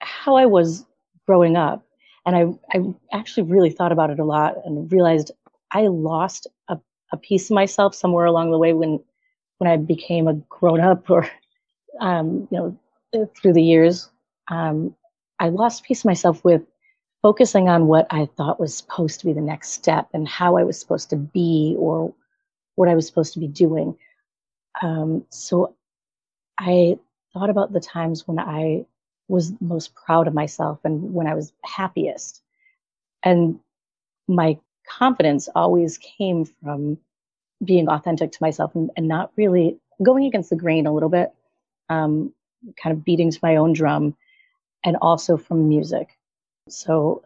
how 0.00 0.36
I 0.36 0.46
was 0.46 0.86
growing 1.26 1.56
up 1.56 1.84
and 2.24 2.34
I, 2.34 2.76
I 2.76 2.94
actually 3.12 3.44
really 3.44 3.70
thought 3.70 3.92
about 3.92 4.10
it 4.10 4.18
a 4.18 4.24
lot 4.24 4.54
and 4.64 4.90
realized 4.90 5.30
I 5.72 5.82
lost 5.88 6.46
a, 6.68 6.78
a 7.12 7.16
piece 7.16 7.50
of 7.50 7.54
myself 7.54 7.94
somewhere 7.94 8.24
along 8.24 8.50
the 8.50 8.58
way 8.58 8.72
when 8.72 9.02
when 9.58 9.70
I 9.70 9.76
became 9.76 10.28
a 10.28 10.34
grown 10.34 10.80
up 10.80 11.08
or, 11.10 11.28
um, 12.00 12.48
you 12.50 12.58
know, 12.58 13.26
through 13.36 13.54
the 13.54 13.62
years, 13.62 14.10
um, 14.48 14.94
I 15.38 15.48
lost 15.48 15.84
piece 15.84 16.00
of 16.00 16.06
myself 16.06 16.44
with 16.44 16.62
focusing 17.22 17.68
on 17.68 17.86
what 17.86 18.06
I 18.10 18.28
thought 18.36 18.60
was 18.60 18.76
supposed 18.76 19.20
to 19.20 19.26
be 19.26 19.32
the 19.32 19.40
next 19.40 19.70
step 19.70 20.08
and 20.12 20.28
how 20.28 20.56
I 20.56 20.64
was 20.64 20.78
supposed 20.78 21.10
to 21.10 21.16
be 21.16 21.74
or 21.78 22.14
what 22.74 22.88
I 22.88 22.94
was 22.94 23.06
supposed 23.06 23.32
to 23.34 23.40
be 23.40 23.48
doing. 23.48 23.96
Um, 24.82 25.24
so 25.30 25.74
I 26.58 26.98
thought 27.32 27.50
about 27.50 27.72
the 27.72 27.80
times 27.80 28.28
when 28.28 28.38
I 28.38 28.84
was 29.28 29.52
most 29.60 29.94
proud 29.94 30.28
of 30.28 30.34
myself 30.34 30.78
and 30.84 31.12
when 31.12 31.26
I 31.26 31.34
was 31.34 31.52
happiest. 31.64 32.42
And 33.22 33.58
my 34.28 34.58
confidence 34.88 35.48
always 35.54 35.98
came 35.98 36.44
from 36.44 36.98
being 37.64 37.88
authentic 37.88 38.32
to 38.32 38.38
myself 38.40 38.74
and, 38.74 38.90
and 38.96 39.08
not 39.08 39.32
really 39.36 39.78
going 40.02 40.24
against 40.24 40.50
the 40.50 40.56
grain 40.56 40.86
a 40.86 40.92
little 40.92 41.08
bit, 41.08 41.32
um, 41.88 42.32
kind 42.82 42.96
of 42.96 43.04
beating 43.04 43.30
to 43.30 43.38
my 43.42 43.56
own 43.56 43.72
drum, 43.72 44.14
and 44.84 44.96
also 45.00 45.36
from 45.36 45.68
music. 45.68 46.16
So, 46.68 47.22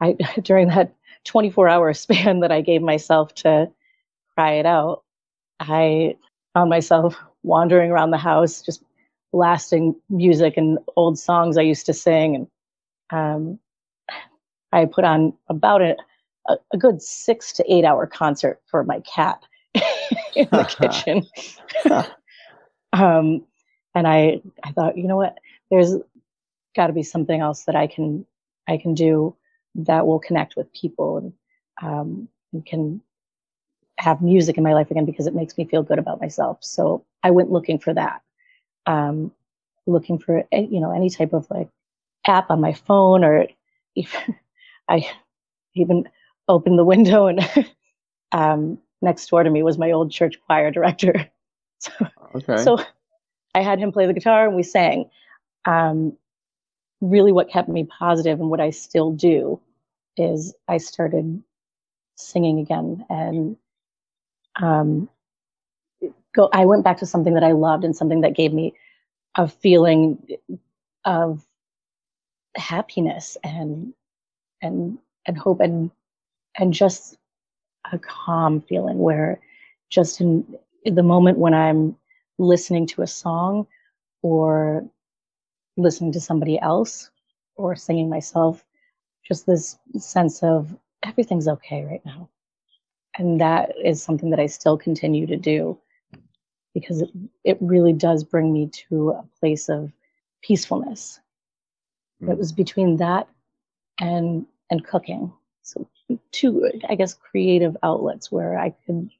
I 0.00 0.12
during 0.42 0.68
that 0.68 0.94
24 1.24 1.68
hour 1.68 1.92
span 1.94 2.40
that 2.40 2.52
I 2.52 2.60
gave 2.60 2.82
myself 2.82 3.34
to 3.36 3.70
cry 4.34 4.52
it 4.54 4.66
out, 4.66 5.04
I 5.60 6.16
found 6.54 6.70
myself 6.70 7.16
wandering 7.42 7.90
around 7.90 8.10
the 8.10 8.18
house, 8.18 8.62
just 8.62 8.82
blasting 9.32 9.94
music 10.08 10.56
and 10.56 10.78
old 10.96 11.18
songs 11.18 11.56
I 11.56 11.62
used 11.62 11.86
to 11.86 11.92
sing, 11.92 12.34
and 12.34 12.48
um, 13.10 13.58
I 14.72 14.86
put 14.86 15.04
on 15.04 15.34
about 15.48 15.82
a, 15.82 15.96
a 16.72 16.76
good 16.76 17.00
six 17.00 17.52
to 17.54 17.72
eight 17.72 17.84
hour 17.84 18.06
concert 18.06 18.60
for 18.66 18.82
my 18.84 19.00
cat 19.00 19.42
in 20.38 20.48
the 20.50 20.64
kitchen. 20.80 22.10
um, 22.92 23.44
and 23.94 24.06
I, 24.06 24.40
I 24.64 24.72
thought, 24.72 24.96
you 24.96 25.08
know 25.08 25.16
what? 25.16 25.38
There's 25.70 25.94
got 26.76 26.88
to 26.88 26.92
be 26.92 27.02
something 27.02 27.40
else 27.40 27.64
that 27.64 27.76
I 27.76 27.86
can, 27.86 28.24
I 28.68 28.76
can 28.76 28.94
do 28.94 29.34
that 29.74 30.06
will 30.06 30.18
connect 30.18 30.56
with 30.56 30.72
people 30.72 31.18
and, 31.18 31.32
um, 31.82 32.28
and 32.52 32.64
can 32.64 33.00
have 33.98 34.22
music 34.22 34.56
in 34.56 34.62
my 34.62 34.74
life 34.74 34.90
again 34.90 35.04
because 35.04 35.26
it 35.26 35.34
makes 35.34 35.58
me 35.58 35.64
feel 35.64 35.82
good 35.82 35.98
about 35.98 36.20
myself. 36.20 36.58
So 36.60 37.04
I 37.22 37.30
went 37.30 37.50
looking 37.50 37.78
for 37.78 37.92
that, 37.94 38.22
um, 38.86 39.32
looking 39.86 40.18
for 40.18 40.44
you 40.52 40.80
know 40.80 40.92
any 40.92 41.10
type 41.10 41.32
of 41.32 41.46
like 41.50 41.68
app 42.26 42.50
on 42.50 42.60
my 42.60 42.72
phone 42.72 43.24
or 43.24 43.46
even, 43.94 44.36
I 44.88 45.10
even 45.74 46.08
opened 46.48 46.78
the 46.78 46.84
window 46.84 47.26
and 47.26 47.40
um, 48.32 48.78
next 49.00 49.28
door 49.28 49.42
to 49.42 49.50
me 49.50 49.62
was 49.62 49.78
my 49.78 49.92
old 49.92 50.10
church 50.10 50.38
choir 50.46 50.70
director. 50.70 51.28
So, 51.80 51.92
okay. 52.34 52.56
so 52.56 52.76
I 53.54 53.62
had 53.62 53.78
him 53.78 53.92
play 53.92 54.06
the 54.06 54.12
guitar 54.12 54.48
and 54.48 54.56
we 54.56 54.64
sang. 54.64 55.08
Um, 55.64 56.16
really, 57.00 57.30
what 57.30 57.48
kept 57.48 57.68
me 57.68 57.84
positive 57.84 58.40
and 58.40 58.50
what 58.50 58.60
I 58.60 58.70
still 58.70 59.12
do 59.12 59.60
is 60.16 60.56
I 60.66 60.78
started 60.78 61.40
singing 62.16 62.58
again 62.58 63.06
and 63.08 63.56
um, 64.56 65.08
go. 66.34 66.48
I 66.52 66.64
went 66.64 66.82
back 66.82 66.98
to 66.98 67.06
something 67.06 67.34
that 67.34 67.44
I 67.44 67.52
loved 67.52 67.84
and 67.84 67.96
something 67.96 68.22
that 68.22 68.34
gave 68.34 68.52
me 68.52 68.74
a 69.36 69.46
feeling 69.46 70.18
of 71.04 71.46
happiness 72.56 73.36
and 73.44 73.94
and 74.60 74.98
and 75.26 75.38
hope 75.38 75.60
and 75.60 75.90
and 76.56 76.72
just 76.72 77.16
a 77.92 77.98
calm 77.98 78.60
feeling 78.62 78.98
where 78.98 79.40
just 79.90 80.20
in, 80.20 80.44
the 80.84 81.02
moment 81.02 81.38
when 81.38 81.54
I'm 81.54 81.96
listening 82.38 82.86
to 82.88 83.02
a 83.02 83.06
song 83.06 83.66
or 84.22 84.88
listening 85.76 86.12
to 86.12 86.20
somebody 86.20 86.58
else 86.60 87.10
or 87.56 87.76
singing 87.76 88.08
myself, 88.08 88.64
just 89.26 89.46
this 89.46 89.78
sense 89.98 90.42
of 90.42 90.76
everything's 91.02 91.48
okay 91.48 91.84
right 91.84 92.04
now. 92.04 92.28
And 93.18 93.40
that 93.40 93.72
is 93.84 94.02
something 94.02 94.30
that 94.30 94.40
I 94.40 94.46
still 94.46 94.78
continue 94.78 95.26
to 95.26 95.36
do 95.36 95.78
because 96.74 97.02
it, 97.02 97.10
it 97.44 97.58
really 97.60 97.92
does 97.92 98.22
bring 98.24 98.52
me 98.52 98.70
to 98.88 99.10
a 99.10 99.24
place 99.40 99.68
of 99.68 99.92
peacefulness. 100.42 101.20
Mm. 102.22 102.32
It 102.32 102.38
was 102.38 102.52
between 102.52 102.96
that 102.98 103.28
and 104.00 104.46
and 104.70 104.84
cooking. 104.84 105.32
So 105.62 105.88
two, 106.32 106.70
I 106.88 106.94
guess, 106.94 107.14
creative 107.14 107.76
outlets 107.82 108.30
where 108.30 108.58
I 108.58 108.74
could 108.86 109.10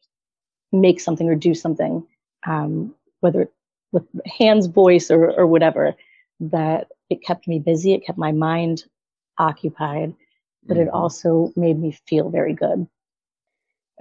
make 0.73 1.00
something 1.00 1.28
or 1.28 1.35
do 1.35 1.54
something, 1.54 2.07
um, 2.47 2.95
whether 3.21 3.49
with 3.92 4.04
hands, 4.26 4.66
voice, 4.66 5.11
or, 5.11 5.33
or 5.33 5.47
whatever, 5.47 5.95
that 6.40 6.88
it 7.11 7.23
kept 7.23 7.49
me 7.49 7.59
busy. 7.59 7.95
It 7.95 8.04
kept 8.04 8.18
my 8.18 8.33
mind 8.33 8.85
occupied, 9.38 10.14
but 10.66 10.76
mm-hmm. 10.76 10.88
it 10.88 10.90
also 10.90 11.52
made 11.57 11.78
me 11.78 11.97
feel 12.07 12.30
very 12.30 12.52
good. 12.52 12.87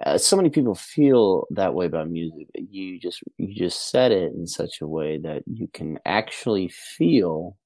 Uh, 0.06 0.18
so 0.18 0.36
many 0.36 0.50
people 0.50 0.76
feel 0.76 1.48
that 1.50 1.74
way 1.74 1.86
about 1.86 2.10
music. 2.10 2.48
You 2.54 3.00
just 3.00 3.24
you 3.38 3.54
just 3.56 3.90
said 3.90 4.12
it 4.12 4.32
in 4.34 4.46
such 4.46 4.82
a 4.82 4.88
way 4.88 5.18
that 5.18 5.42
you 5.48 5.68
can 5.74 5.98
actually 6.06 6.68
feel 6.68 7.58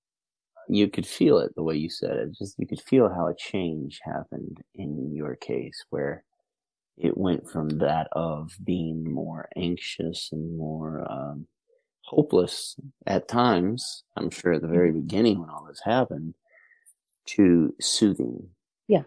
you 0.71 0.87
could 0.87 1.05
feel 1.05 1.37
it 1.39 1.53
the 1.55 1.63
way 1.63 1.75
you 1.75 1.89
said 1.89 2.15
it. 2.15 2.37
Just 2.37 2.57
you 2.57 2.65
could 2.65 2.79
feel 2.79 3.09
how 3.09 3.27
a 3.27 3.35
change 3.35 3.99
happened 4.03 4.63
in 4.73 5.13
your 5.13 5.35
case, 5.35 5.83
where 5.89 6.23
it 6.97 7.17
went 7.17 7.49
from 7.49 7.67
that 7.79 8.07
of 8.13 8.53
being 8.63 9.03
more 9.11 9.49
anxious 9.57 10.29
and 10.31 10.57
more 10.57 11.05
um, 11.11 11.45
hopeless 12.05 12.77
at 13.05 13.27
times. 13.27 14.03
I'm 14.15 14.29
sure 14.29 14.53
at 14.53 14.61
the 14.61 14.69
very 14.69 14.91
mm-hmm. 14.91 15.01
beginning 15.01 15.39
when 15.41 15.49
all 15.49 15.65
this 15.67 15.81
happened, 15.83 16.35
to 17.25 17.75
soothing. 17.81 18.47
Yeah. 18.87 19.03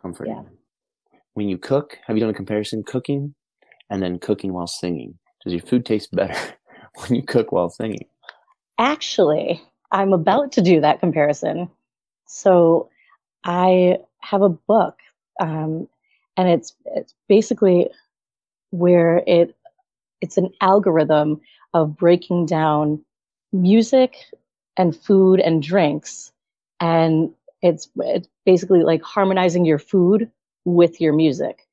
Comforting. 0.00 0.34
Yeah. 0.34 1.18
When 1.32 1.48
you 1.48 1.56
cook, 1.56 1.98
have 2.06 2.16
you 2.16 2.20
done 2.20 2.30
a 2.30 2.34
comparison 2.34 2.82
cooking 2.82 3.34
and 3.88 4.02
then 4.02 4.18
cooking 4.18 4.52
while 4.52 4.66
singing? 4.66 5.18
Does 5.42 5.54
your 5.54 5.62
food 5.62 5.86
taste 5.86 6.10
better 6.12 6.38
when 6.96 7.14
you 7.14 7.22
cook 7.22 7.50
while 7.50 7.70
singing? 7.70 8.04
Actually, 8.78 9.62
I'm 9.92 10.14
about 10.14 10.52
to 10.54 10.62
do 10.62 10.80
that 10.82 11.00
comparison. 11.00 11.70
So 12.26 12.90
I 13.44 13.98
have 14.20 14.42
a 14.42 14.50
book, 14.50 14.98
um, 15.40 15.88
and 16.36 16.48
it's 16.48 16.74
it's 16.86 17.14
basically 17.28 17.90
where 18.70 19.22
it 19.26 19.56
it's 20.20 20.38
an 20.38 20.50
algorithm 20.60 21.40
of 21.74 21.96
breaking 21.96 22.46
down 22.46 23.04
music 23.52 24.16
and 24.76 24.96
food 24.96 25.40
and 25.40 25.62
drinks, 25.62 26.32
and 26.80 27.30
it's 27.62 27.90
it's 27.98 28.28
basically 28.46 28.82
like 28.84 29.02
harmonizing 29.02 29.64
your 29.64 29.78
food 29.80 30.30
with 30.64 31.00
your 31.00 31.12
music. 31.14 31.66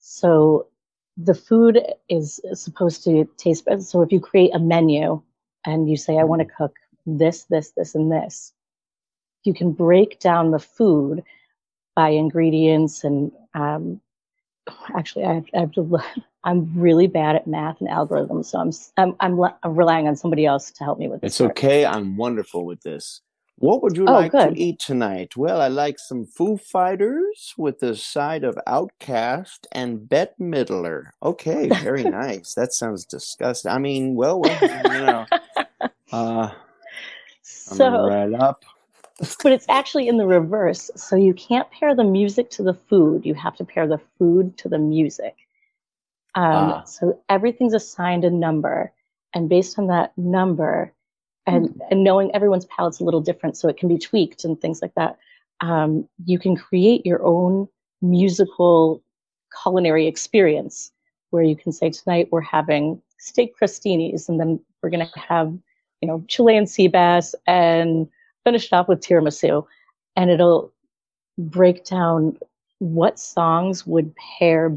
So 0.00 0.68
the 1.16 1.34
food 1.34 1.80
is 2.08 2.40
supposed 2.54 3.04
to 3.04 3.26
taste 3.38 3.66
better. 3.66 3.80
So 3.82 4.02
if 4.02 4.12
you 4.12 4.20
create 4.20 4.54
a 4.54 4.58
menu 4.60 5.22
and 5.66 5.90
you 5.90 5.96
say, 5.96 6.18
I 6.18 6.24
want 6.24 6.40
to 6.40 6.46
cook 6.46 6.74
this, 7.06 7.44
this, 7.44 7.70
this, 7.76 7.94
and 7.94 8.10
this. 8.10 8.52
You 9.44 9.54
can 9.54 9.72
break 9.72 10.20
down 10.20 10.50
the 10.50 10.58
food 10.58 11.22
by 11.94 12.10
ingredients 12.10 13.04
and 13.04 13.32
um, 13.54 14.00
actually, 14.94 15.24
I 15.24 15.34
have, 15.34 15.46
I 15.54 15.60
have 15.60 15.72
to. 15.72 15.98
I'm 16.42 16.72
really 16.74 17.06
bad 17.06 17.36
at 17.36 17.46
math 17.46 17.80
and 17.80 17.90
algorithms, 17.90 18.46
so 18.46 18.58
I'm 18.58 18.72
I'm 18.96 19.16
I'm, 19.20 19.52
I'm 19.62 19.74
relying 19.74 20.08
on 20.08 20.16
somebody 20.16 20.46
else 20.46 20.70
to 20.70 20.84
help 20.84 20.98
me 20.98 21.06
with 21.08 21.20
this. 21.20 21.32
It's 21.32 21.38
part. 21.38 21.50
okay. 21.50 21.84
I'm 21.84 22.16
wonderful 22.16 22.64
with 22.64 22.80
this. 22.82 23.20
What 23.56 23.82
would 23.82 23.94
you 23.94 24.06
oh, 24.06 24.12
like 24.12 24.32
good. 24.32 24.54
to 24.54 24.58
eat 24.58 24.78
tonight? 24.78 25.36
Well, 25.36 25.60
I 25.60 25.68
like 25.68 25.98
some 25.98 26.24
Foo 26.24 26.56
Fighters 26.56 27.52
with 27.58 27.82
a 27.82 27.94
side 27.94 28.42
of 28.42 28.58
OutKast 28.66 29.66
and 29.72 30.08
Bette 30.08 30.32
Midler. 30.40 31.10
Okay, 31.22 31.68
very 31.82 32.04
nice. 32.24 32.54
That 32.54 32.72
sounds 32.72 33.04
disgusting. 33.04 33.70
I 33.70 33.76
mean, 33.76 34.14
well, 34.14 34.40
well 34.40 34.62
you 34.62 35.00
know, 35.04 35.26
uh, 36.12 36.50
so 37.76 38.08
right 38.08 38.32
up. 38.34 38.64
but 39.42 39.52
it's 39.52 39.66
actually 39.68 40.08
in 40.08 40.16
the 40.16 40.26
reverse. 40.26 40.90
So 40.96 41.14
you 41.14 41.34
can't 41.34 41.70
pair 41.70 41.94
the 41.94 42.04
music 42.04 42.48
to 42.50 42.62
the 42.62 42.74
food. 42.74 43.26
You 43.26 43.34
have 43.34 43.54
to 43.56 43.64
pair 43.64 43.86
the 43.86 44.00
food 44.18 44.56
to 44.58 44.68
the 44.68 44.78
music. 44.78 45.36
Um, 46.34 46.44
ah. 46.44 46.84
So 46.84 47.20
everything's 47.28 47.74
assigned 47.74 48.24
a 48.24 48.30
number, 48.30 48.92
and 49.34 49.48
based 49.48 49.78
on 49.78 49.88
that 49.88 50.16
number, 50.16 50.92
and 51.46 51.68
mm. 51.68 51.80
and 51.90 52.04
knowing 52.04 52.34
everyone's 52.34 52.66
palate's 52.66 53.00
a 53.00 53.04
little 53.04 53.20
different, 53.20 53.56
so 53.56 53.68
it 53.68 53.76
can 53.76 53.88
be 53.88 53.98
tweaked 53.98 54.44
and 54.44 54.60
things 54.60 54.80
like 54.80 54.94
that. 54.94 55.18
Um, 55.60 56.08
you 56.24 56.38
can 56.38 56.56
create 56.56 57.04
your 57.04 57.22
own 57.22 57.68
musical 58.00 59.02
culinary 59.62 60.06
experience 60.06 60.92
where 61.30 61.42
you 61.42 61.56
can 61.56 61.72
say 61.72 61.90
tonight 61.90 62.28
we're 62.30 62.40
having 62.40 63.02
steak 63.18 63.52
crostinis, 63.60 64.28
and 64.28 64.40
then 64.40 64.60
we're 64.82 64.90
going 64.90 65.06
to 65.06 65.18
have 65.18 65.52
you 66.00 66.08
know, 66.08 66.24
Chilean 66.28 66.66
sea 66.66 66.88
bass 66.88 67.34
and 67.46 68.08
finish 68.44 68.66
it 68.66 68.72
off 68.72 68.88
with 68.88 69.00
tiramisu. 69.00 69.64
And 70.16 70.30
it'll 70.30 70.72
break 71.38 71.84
down 71.84 72.38
what 72.78 73.18
songs 73.18 73.86
would 73.86 74.14
pair 74.16 74.76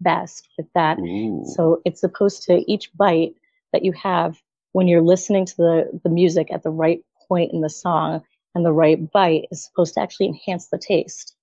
best 0.00 0.48
with 0.58 0.66
that. 0.74 0.98
Ooh. 0.98 1.44
So 1.54 1.80
it's 1.84 2.00
supposed 2.00 2.42
to 2.44 2.64
each 2.70 2.92
bite 2.94 3.34
that 3.72 3.84
you 3.84 3.92
have 3.92 4.40
when 4.72 4.88
you're 4.88 5.02
listening 5.02 5.46
to 5.46 5.56
the, 5.56 6.00
the 6.02 6.10
music 6.10 6.52
at 6.52 6.62
the 6.62 6.70
right 6.70 7.00
point 7.28 7.52
in 7.52 7.60
the 7.60 7.70
song 7.70 8.22
and 8.54 8.64
the 8.64 8.72
right 8.72 9.10
bite 9.12 9.46
is 9.50 9.64
supposed 9.64 9.94
to 9.94 10.00
actually 10.00 10.26
enhance 10.26 10.66
the 10.66 10.78
taste. 10.78 11.34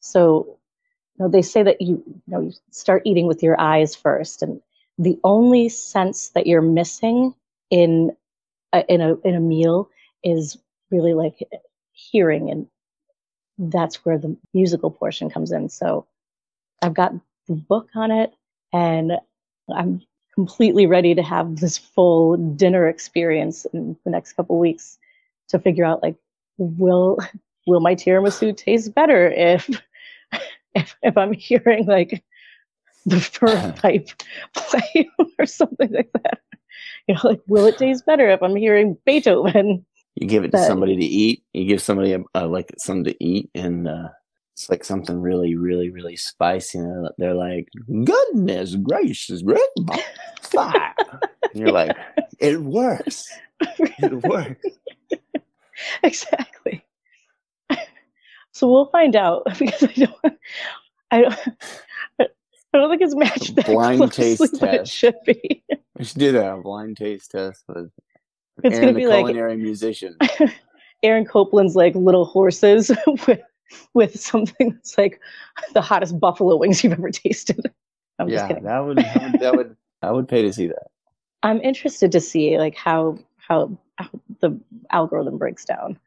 So, 0.00 0.58
you 1.16 1.24
know, 1.24 1.30
they 1.30 1.42
say 1.42 1.62
that 1.62 1.80
you, 1.80 2.02
you 2.06 2.22
know, 2.26 2.40
you 2.40 2.52
start 2.70 3.02
eating 3.04 3.26
with 3.26 3.42
your 3.42 3.60
eyes 3.60 3.94
first 3.94 4.42
and 4.42 4.60
the 4.98 5.18
only 5.24 5.68
sense 5.68 6.30
that 6.30 6.46
you're 6.46 6.60
missing 6.60 7.34
in 7.70 8.14
uh, 8.72 8.82
in 8.88 9.00
a 9.00 9.16
in 9.24 9.34
a 9.34 9.40
meal 9.40 9.88
is 10.24 10.58
really 10.90 11.14
like 11.14 11.38
hearing 11.92 12.50
and 12.50 12.66
that's 13.58 14.04
where 14.04 14.18
the 14.18 14.36
musical 14.54 14.90
portion 14.90 15.28
comes 15.28 15.52
in. 15.52 15.68
So 15.68 16.06
i've 16.82 16.94
got 16.94 17.12
the 17.46 17.54
book 17.54 17.88
on 17.94 18.10
it 18.10 18.32
and 18.72 19.12
i'm 19.74 20.00
completely 20.34 20.86
ready 20.86 21.14
to 21.14 21.22
have 21.22 21.56
this 21.56 21.76
full 21.76 22.36
dinner 22.36 22.88
experience 22.88 23.66
in 23.72 23.96
the 24.04 24.10
next 24.10 24.34
couple 24.34 24.58
weeks 24.58 24.98
to 25.48 25.58
figure 25.58 25.84
out 25.84 26.02
like 26.02 26.16
will 26.58 27.18
will 27.66 27.80
my 27.80 27.94
tiramisu 27.94 28.56
taste 28.56 28.94
better 28.94 29.30
if 29.30 29.68
if, 30.74 30.96
if 31.02 31.16
i'm 31.16 31.32
hearing 31.32 31.86
like 31.86 32.22
the 33.06 33.20
fur 33.20 33.72
pipe 33.76 34.08
play 34.54 35.10
or 35.38 35.46
something 35.46 35.90
like 35.92 36.10
that 36.22 36.40
you 37.08 37.14
know, 37.14 37.20
like, 37.24 37.40
will 37.46 37.66
it 37.66 37.78
taste 37.78 38.06
better 38.06 38.28
if 38.28 38.42
I'm 38.42 38.56
hearing 38.56 38.96
Beethoven? 39.04 39.84
You 40.16 40.26
give 40.26 40.44
it 40.44 40.50
to 40.52 40.58
somebody 40.64 40.96
to 40.96 41.04
eat. 41.04 41.44
You 41.52 41.64
give 41.64 41.80
somebody 41.80 42.16
a, 42.34 42.46
like 42.46 42.72
something 42.78 43.04
to 43.04 43.24
eat, 43.24 43.48
and 43.54 43.88
uh, 43.88 44.08
it's 44.54 44.68
like 44.68 44.84
something 44.84 45.20
really, 45.20 45.54
really, 45.54 45.90
really 45.90 46.16
spicy. 46.16 46.78
And 46.78 47.08
they're 47.16 47.34
like, 47.34 47.68
goodness 48.04 48.74
gracious, 48.76 49.42
fire. 50.42 50.94
and 50.98 51.54
you're 51.54 51.72
like, 51.72 51.96
it 52.38 52.60
works. 52.60 53.32
It 53.60 54.12
works. 54.24 54.66
exactly. 56.02 56.84
So 58.52 58.70
we'll 58.70 58.90
find 58.90 59.16
out 59.16 59.44
because 59.58 59.84
I 59.84 59.92
don't, 59.94 60.38
I 61.10 61.20
don't, 61.22 61.38
I 62.72 62.78
don't 62.78 62.90
think 62.90 63.02
it's 63.02 63.16
matched 63.16 63.56
that 63.56 63.66
Blind 63.66 63.98
closely, 63.98 64.36
taste 64.36 64.56
but 64.60 64.74
it 64.74 64.78
test. 64.78 64.92
should 64.92 65.16
be. 65.26 65.64
We 65.98 66.04
should 66.04 66.18
do 66.18 66.32
that. 66.32 66.54
A 66.54 66.56
blind 66.56 66.96
taste 66.96 67.32
test 67.32 67.64
with 67.68 67.90
It's 68.62 68.76
Erin, 68.76 68.88
gonna 68.88 68.98
be 68.98 69.06
like 69.06 69.24
culinary 69.24 69.56
musician. 69.56 70.16
Aaron 71.02 71.24
Copland's 71.24 71.76
like 71.76 71.94
little 71.94 72.24
horses 72.24 72.90
with 73.26 73.40
with 73.94 74.20
something 74.20 74.70
that's 74.70 74.98
like 74.98 75.20
the 75.72 75.80
hottest 75.80 76.18
buffalo 76.20 76.56
wings 76.56 76.84
you've 76.84 76.92
ever 76.92 77.10
tasted. 77.10 77.72
I'm 78.18 78.28
just 78.28 78.42
yeah, 78.42 78.48
kidding. 78.48 78.64
that 78.64 78.80
would, 78.80 78.98
that 78.98 79.22
would 79.22 79.40
that 79.40 79.56
would 79.56 79.76
I 80.02 80.12
would 80.12 80.28
pay 80.28 80.42
to 80.42 80.52
see 80.52 80.66
that. 80.66 80.88
I'm 81.42 81.60
interested 81.60 82.12
to 82.12 82.20
see 82.20 82.58
like 82.58 82.76
how 82.76 83.18
how, 83.36 83.76
how 83.96 84.08
the 84.40 84.58
algorithm 84.90 85.38
breaks 85.38 85.64
down, 85.64 85.98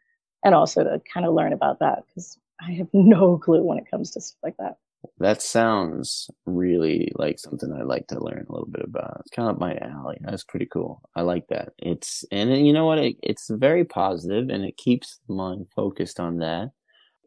and 0.46 0.54
also 0.56 0.84
to 0.84 1.02
kind 1.12 1.26
of 1.26 1.34
learn 1.34 1.54
about 1.54 1.80
that 1.80 2.04
because 2.08 2.38
I 2.62 2.72
have 2.74 2.88
no 2.94 3.38
clue 3.38 3.64
when 3.64 3.78
it 3.78 3.90
comes 3.90 4.12
to 4.12 4.22
stuff 4.22 4.40
like 4.44 4.58
that. 4.58 4.78
That 5.20 5.42
sounds 5.42 6.30
really 6.46 7.12
like 7.16 7.40
something 7.40 7.72
I'd 7.72 7.86
like 7.86 8.08
to 8.08 8.24
learn 8.24 8.46
a 8.48 8.52
little 8.52 8.70
bit 8.70 8.84
about. 8.84 9.22
It's 9.22 9.36
kind 9.36 9.50
of 9.50 9.60
my 9.60 9.76
alley. 9.76 10.18
That's 10.22 10.44
pretty 10.44 10.66
cool. 10.66 11.02
I 11.16 11.22
like 11.22 11.48
that. 11.50 11.70
It's 11.78 12.24
and 12.32 12.66
you 12.66 12.74
know 12.74 12.86
what? 12.86 13.00
It, 13.00 13.16
it's 13.24 13.50
very 13.50 13.86
positive 13.86 14.50
and 14.50 14.64
it 14.64 14.78
keeps 14.78 15.20
the 15.28 15.34
mind 15.34 15.68
focused 15.76 16.20
on 16.20 16.38
that. 16.38 16.72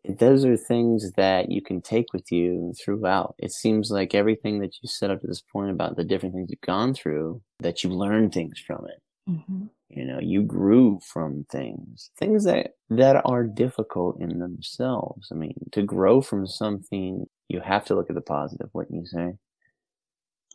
Those 0.09 0.45
are 0.45 0.57
things 0.57 1.11
that 1.17 1.51
you 1.51 1.61
can 1.61 1.83
take 1.83 2.13
with 2.13 2.31
you 2.31 2.73
throughout. 2.83 3.35
It 3.39 3.51
seems 3.53 3.91
like 3.91 4.15
everything 4.15 4.61
that 4.61 4.77
you 4.81 4.89
said 4.89 5.11
up 5.11 5.21
to 5.23 5.27
this 5.27 5.43
point 5.53 5.71
about 5.71 5.97
the 5.97 6.05
different 6.05 6.35
things 6.35 6.49
you've 6.51 6.61
gone 6.61 6.95
through, 6.95 7.43
that 7.59 7.83
you 7.83 7.91
learn 7.91 8.31
things 8.31 8.59
from 8.65 8.87
it. 8.87 9.03
Mm-hmm. 9.29 9.65
You 9.89 10.05
know, 10.05 10.21
you 10.21 10.43
grew 10.43 11.01
from 11.13 11.47
things, 11.51 12.11
things 12.19 12.45
that 12.45 12.75
that 12.91 13.23
are 13.25 13.45
difficult 13.45 14.21
in 14.21 14.39
themselves. 14.39 15.29
I 15.33 15.35
mean, 15.35 15.55
to 15.73 15.83
grow 15.83 16.21
from 16.21 16.47
something, 16.47 17.27
you 17.49 17.61
have 17.61 17.85
to 17.87 17.95
look 17.95 18.09
at 18.11 18.15
the 18.15 18.21
positive. 18.21 18.71
Wouldn't 18.73 19.01
you 19.01 19.07
say? 19.07 19.37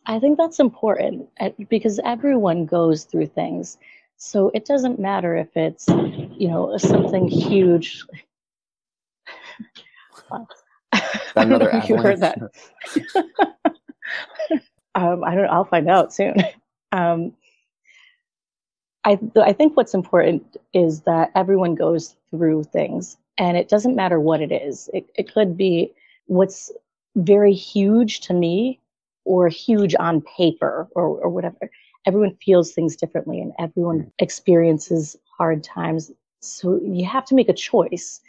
I 0.06 0.18
think 0.18 0.36
that's 0.38 0.58
important 0.58 1.28
uh, 1.40 1.50
because 1.68 2.00
everyone 2.04 2.66
goes 2.66 3.04
through 3.04 3.26
things. 3.26 3.78
So 4.16 4.50
it 4.54 4.64
doesn't 4.64 4.98
matter 4.98 5.36
if 5.36 5.56
it's, 5.56 5.88
you 5.88 6.48
know, 6.48 6.76
something 6.76 7.28
huge. 7.28 8.04
Wow. 10.30 10.46
I 10.92 11.44
don't 11.44 11.58
know 11.58 11.68
if 11.72 11.88
you 11.88 11.96
heard 11.96 12.20
that. 12.20 12.38
um, 14.94 15.24
I 15.24 15.34
don't. 15.34 15.50
I'll 15.50 15.64
find 15.64 15.88
out 15.88 16.12
soon. 16.12 16.36
Um, 16.94 17.32
I 19.04 19.18
I 19.40 19.54
think 19.54 19.78
what's 19.78 19.94
important 19.94 20.58
is 20.74 21.00
that 21.06 21.30
everyone 21.34 21.74
goes 21.74 22.16
through 22.30 22.64
things, 22.64 23.16
and 23.38 23.56
it 23.56 23.70
doesn't 23.70 23.96
matter 23.96 24.20
what 24.20 24.42
it 24.42 24.52
is. 24.52 24.90
It 24.92 25.08
it 25.14 25.32
could 25.32 25.56
be 25.56 25.94
what's 26.32 26.72
very 27.16 27.52
huge 27.52 28.20
to 28.20 28.32
me, 28.34 28.80
or 29.24 29.48
huge 29.48 29.94
on 29.98 30.22
paper, 30.22 30.88
or 30.96 31.04
or 31.22 31.28
whatever. 31.28 31.70
Everyone 32.06 32.36
feels 32.44 32.72
things 32.72 32.96
differently, 32.96 33.40
and 33.40 33.52
everyone 33.58 34.00
mm. 34.00 34.10
experiences 34.18 35.16
hard 35.38 35.62
times. 35.62 36.10
So 36.40 36.80
you 36.82 37.04
have 37.06 37.24
to 37.26 37.34
make 37.34 37.48
a 37.48 37.54
choice. 37.70 38.20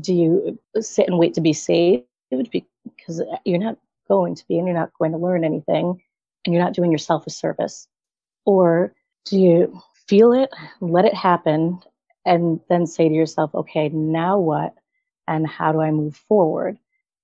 Do 0.00 0.14
you 0.14 0.58
sit 0.80 1.08
and 1.08 1.18
wait 1.18 1.34
to 1.34 1.40
be 1.40 1.52
saved? 1.52 2.04
Because 2.30 3.22
you're 3.44 3.58
not 3.58 3.78
going 4.08 4.34
to 4.36 4.46
be, 4.46 4.58
and 4.58 4.66
you're 4.68 4.76
not 4.76 4.92
going 4.98 5.12
to 5.12 5.18
learn 5.18 5.42
anything, 5.44 6.00
and 6.44 6.54
you're 6.54 6.62
not 6.62 6.74
doing 6.74 6.92
yourself 6.92 7.26
a 7.26 7.30
service. 7.30 7.88
Or 8.44 8.94
do 9.24 9.38
you 9.38 9.82
feel 10.06 10.32
it, 10.32 10.50
let 10.80 11.04
it 11.04 11.14
happen, 11.14 11.80
and 12.24 12.60
then 12.68 12.86
say 12.86 13.08
to 13.08 13.14
yourself, 13.14 13.54
okay, 13.54 13.88
now 13.88 14.38
what? 14.38 14.74
And 15.26 15.46
how 15.46 15.72
do 15.72 15.80
I 15.80 15.90
move 15.90 16.16
forward? 16.28 16.78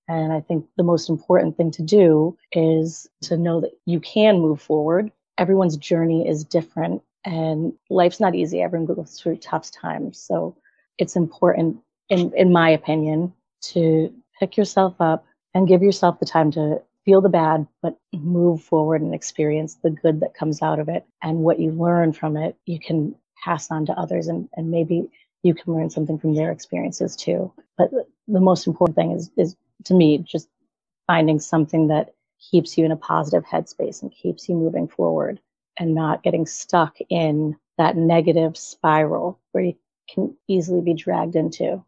And 0.09 0.33
I 0.33 0.41
think 0.41 0.67
the 0.77 0.83
most 0.83 1.09
important 1.09 1.57
thing 1.57 1.71
to 1.73 1.83
do 1.83 2.37
is 2.53 3.09
to 3.23 3.37
know 3.37 3.61
that 3.61 3.73
you 3.87 4.01
can 4.01 4.41
move 4.41 4.61
forward. 4.61 5.13
Everyone's 5.39 5.77
journey 5.77 6.29
is 6.29 6.45
different, 6.45 7.03
and 7.25 7.73
life's 7.89 8.21
not 8.21 8.35
easy. 8.35 8.61
Everyone 8.61 8.95
goes 8.95 9.19
through 9.19 9.37
tough 9.37 9.71
times. 9.71 10.19
So 10.19 10.57
it's 10.99 11.17
important, 11.17 11.79
in, 12.09 12.33
in 12.37 12.53
my 12.53 12.69
opinion, 12.71 13.33
to 13.63 14.13
pick 14.39 14.57
yourself 14.57 14.97
up 15.01 15.25
and 15.55 15.69
give 15.69 15.83
yourself 15.83 16.19
the 16.19 16.27
time 16.27 16.51
to 16.53 16.83
feel 17.05 17.21
the 17.21 17.29
bad, 17.29 17.67
but 17.81 17.99
move 18.13 18.63
forward 18.63 19.03
and 19.03 19.15
experience 19.15 19.77
the 19.77 19.91
good 19.91 20.21
that 20.21 20.35
comes 20.35 20.63
out 20.63 20.79
of 20.79 20.89
it. 20.89 21.05
And 21.23 21.39
what 21.39 21.61
you 21.61 21.71
learn 21.71 22.13
from 22.13 22.37
it, 22.37 22.57
you 22.67 22.79
can 22.79 23.15
pass 23.43 23.71
on 23.71 23.87
to 23.87 23.93
others, 23.93 24.29
and, 24.29 24.49
and 24.57 24.71
maybe 24.71 25.09
you 25.43 25.55
can 25.55 25.75
learn 25.75 25.91
something 25.91 26.19
from 26.19 26.35
their 26.35 26.53
experiences 26.53 27.17
too. 27.17 27.53
But 27.77 27.91
the 28.29 28.41
most 28.41 28.67
important 28.67 28.97
thing 28.97 29.13
is, 29.13 29.31
is 29.37 29.57
to 29.85 29.95
me, 29.95 30.19
just 30.19 30.49
finding 31.07 31.41
something 31.41 31.89
that 31.89 32.15
keeps 32.51 32.77
you 32.77 32.85
in 32.85 32.93
a 32.93 32.97
positive 32.97 33.45
headspace 33.45 34.03
and 34.03 34.13
keeps 34.13 34.49
you 34.49 34.55
moving 34.55 34.89
forward 34.89 35.41
and 35.79 35.95
not 35.95 36.23
getting 36.23 36.47
stuck 36.47 36.97
in 37.09 37.57
that 37.79 37.97
negative 37.97 38.57
spiral 38.57 39.39
where 39.53 39.65
you 39.65 39.75
can 40.09 40.37
easily 40.49 40.81
be 40.81 40.95
dragged 40.95 41.37
into. 41.37 41.83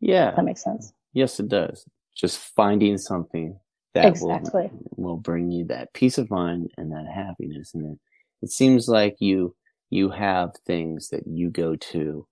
Yeah. 0.00 0.32
That 0.34 0.44
makes 0.44 0.62
sense. 0.62 0.92
Yes, 1.12 1.40
it 1.40 1.48
does. 1.48 1.84
Just 2.14 2.38
finding 2.38 2.98
something 2.98 3.58
that 3.94 4.06
Exactly. 4.06 4.70
will, 4.96 5.12
will 5.12 5.16
bring 5.16 5.50
you 5.50 5.64
that 5.66 5.92
peace 5.92 6.18
of 6.18 6.30
mind 6.30 6.70
and 6.76 6.92
that 6.92 7.06
happiness. 7.12 7.74
And 7.74 7.94
it, 7.94 7.98
it 8.42 8.50
seems 8.50 8.88
like 8.88 9.16
you 9.20 9.54
you 9.90 10.10
have 10.10 10.50
things 10.66 11.08
that 11.08 11.26
you 11.26 11.48
go 11.48 11.74
to 11.74 12.26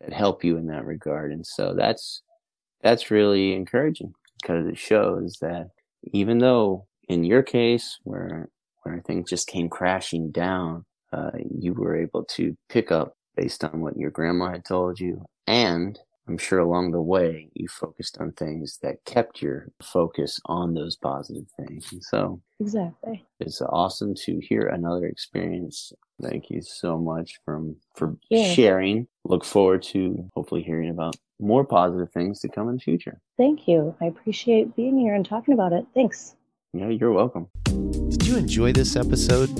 that 0.00 0.12
help 0.12 0.42
you 0.42 0.56
in 0.56 0.66
that 0.68 0.86
regard. 0.86 1.32
And 1.32 1.46
so 1.46 1.74
that's 1.74 2.22
that's 2.82 3.10
really 3.10 3.54
encouraging 3.54 4.14
because 4.44 4.66
it 4.66 4.78
shows 4.78 5.38
that 5.40 5.68
even 6.12 6.38
though 6.38 6.86
in 7.08 7.24
your 7.24 7.42
case 7.42 7.98
where 8.04 8.48
where 8.82 9.00
things 9.00 9.30
just 9.30 9.48
came 9.48 9.70
crashing 9.70 10.30
down, 10.30 10.84
uh, 11.12 11.30
you 11.58 11.72
were 11.72 11.96
able 11.96 12.24
to 12.24 12.54
pick 12.68 12.92
up 12.92 13.16
based 13.34 13.64
on 13.64 13.80
what 13.80 13.96
your 13.96 14.10
grandma 14.10 14.50
had 14.50 14.64
told 14.64 15.00
you 15.00 15.24
and 15.46 15.98
I'm 16.26 16.38
sure 16.38 16.58
along 16.60 16.92
the 16.92 17.02
way 17.02 17.50
you 17.54 17.68
focused 17.68 18.18
on 18.18 18.32
things 18.32 18.78
that 18.82 19.04
kept 19.04 19.42
your 19.42 19.68
focus 19.82 20.40
on 20.46 20.72
those 20.74 20.96
positive 20.96 21.44
things. 21.58 21.92
And 21.92 22.02
so 22.02 22.40
Exactly. 22.60 23.24
it's 23.40 23.60
awesome 23.60 24.14
to 24.24 24.38
hear 24.40 24.66
another 24.68 25.04
experience. 25.06 25.92
Thank 26.22 26.48
you 26.48 26.62
so 26.62 26.98
much 26.98 27.40
from 27.44 27.76
for 27.94 28.16
Yeah. 28.30 28.44
sharing. 28.44 29.06
Look 29.24 29.44
forward 29.44 29.82
to 29.94 30.30
hopefully 30.34 30.62
hearing 30.62 30.88
about 30.90 31.14
more 31.40 31.64
positive 31.64 32.10
things 32.12 32.40
to 32.40 32.48
come 32.48 32.68
in 32.70 32.76
the 32.76 32.80
future. 32.80 33.20
Thank 33.36 33.68
you. 33.68 33.94
I 34.00 34.06
appreciate 34.06 34.74
being 34.76 34.98
here 34.98 35.14
and 35.14 35.26
talking 35.26 35.52
about 35.52 35.72
it. 35.74 35.84
Thanks. 35.92 36.36
Yeah, 36.72 36.88
you're 36.88 37.12
welcome. 37.12 37.48
Did 37.64 38.26
you 38.26 38.36
enjoy 38.36 38.72
this 38.72 38.96
episode? 38.96 39.50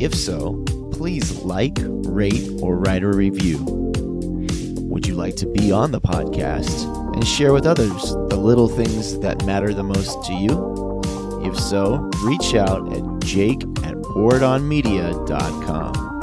If 0.00 0.14
so, 0.14 0.62
please 0.92 1.42
like, 1.44 1.78
rate, 1.80 2.48
or 2.62 2.76
write 2.76 3.02
a 3.02 3.08
review. 3.08 3.87
Would 4.88 5.06
you 5.06 5.14
like 5.14 5.36
to 5.36 5.46
be 5.46 5.70
on 5.70 5.92
the 5.92 6.00
podcast 6.00 6.84
and 7.14 7.26
share 7.26 7.52
with 7.52 7.66
others 7.66 8.12
the 8.30 8.36
little 8.36 8.68
things 8.68 9.18
that 9.18 9.44
matter 9.44 9.74
the 9.74 9.82
most 9.82 10.24
to 10.24 10.32
you? 10.32 11.02
If 11.44 11.60
so, 11.60 12.08
reach 12.24 12.54
out 12.54 12.90
at 12.94 13.02
jake 13.20 13.60
at 13.84 13.96
boardonmedia.com. 13.96 16.17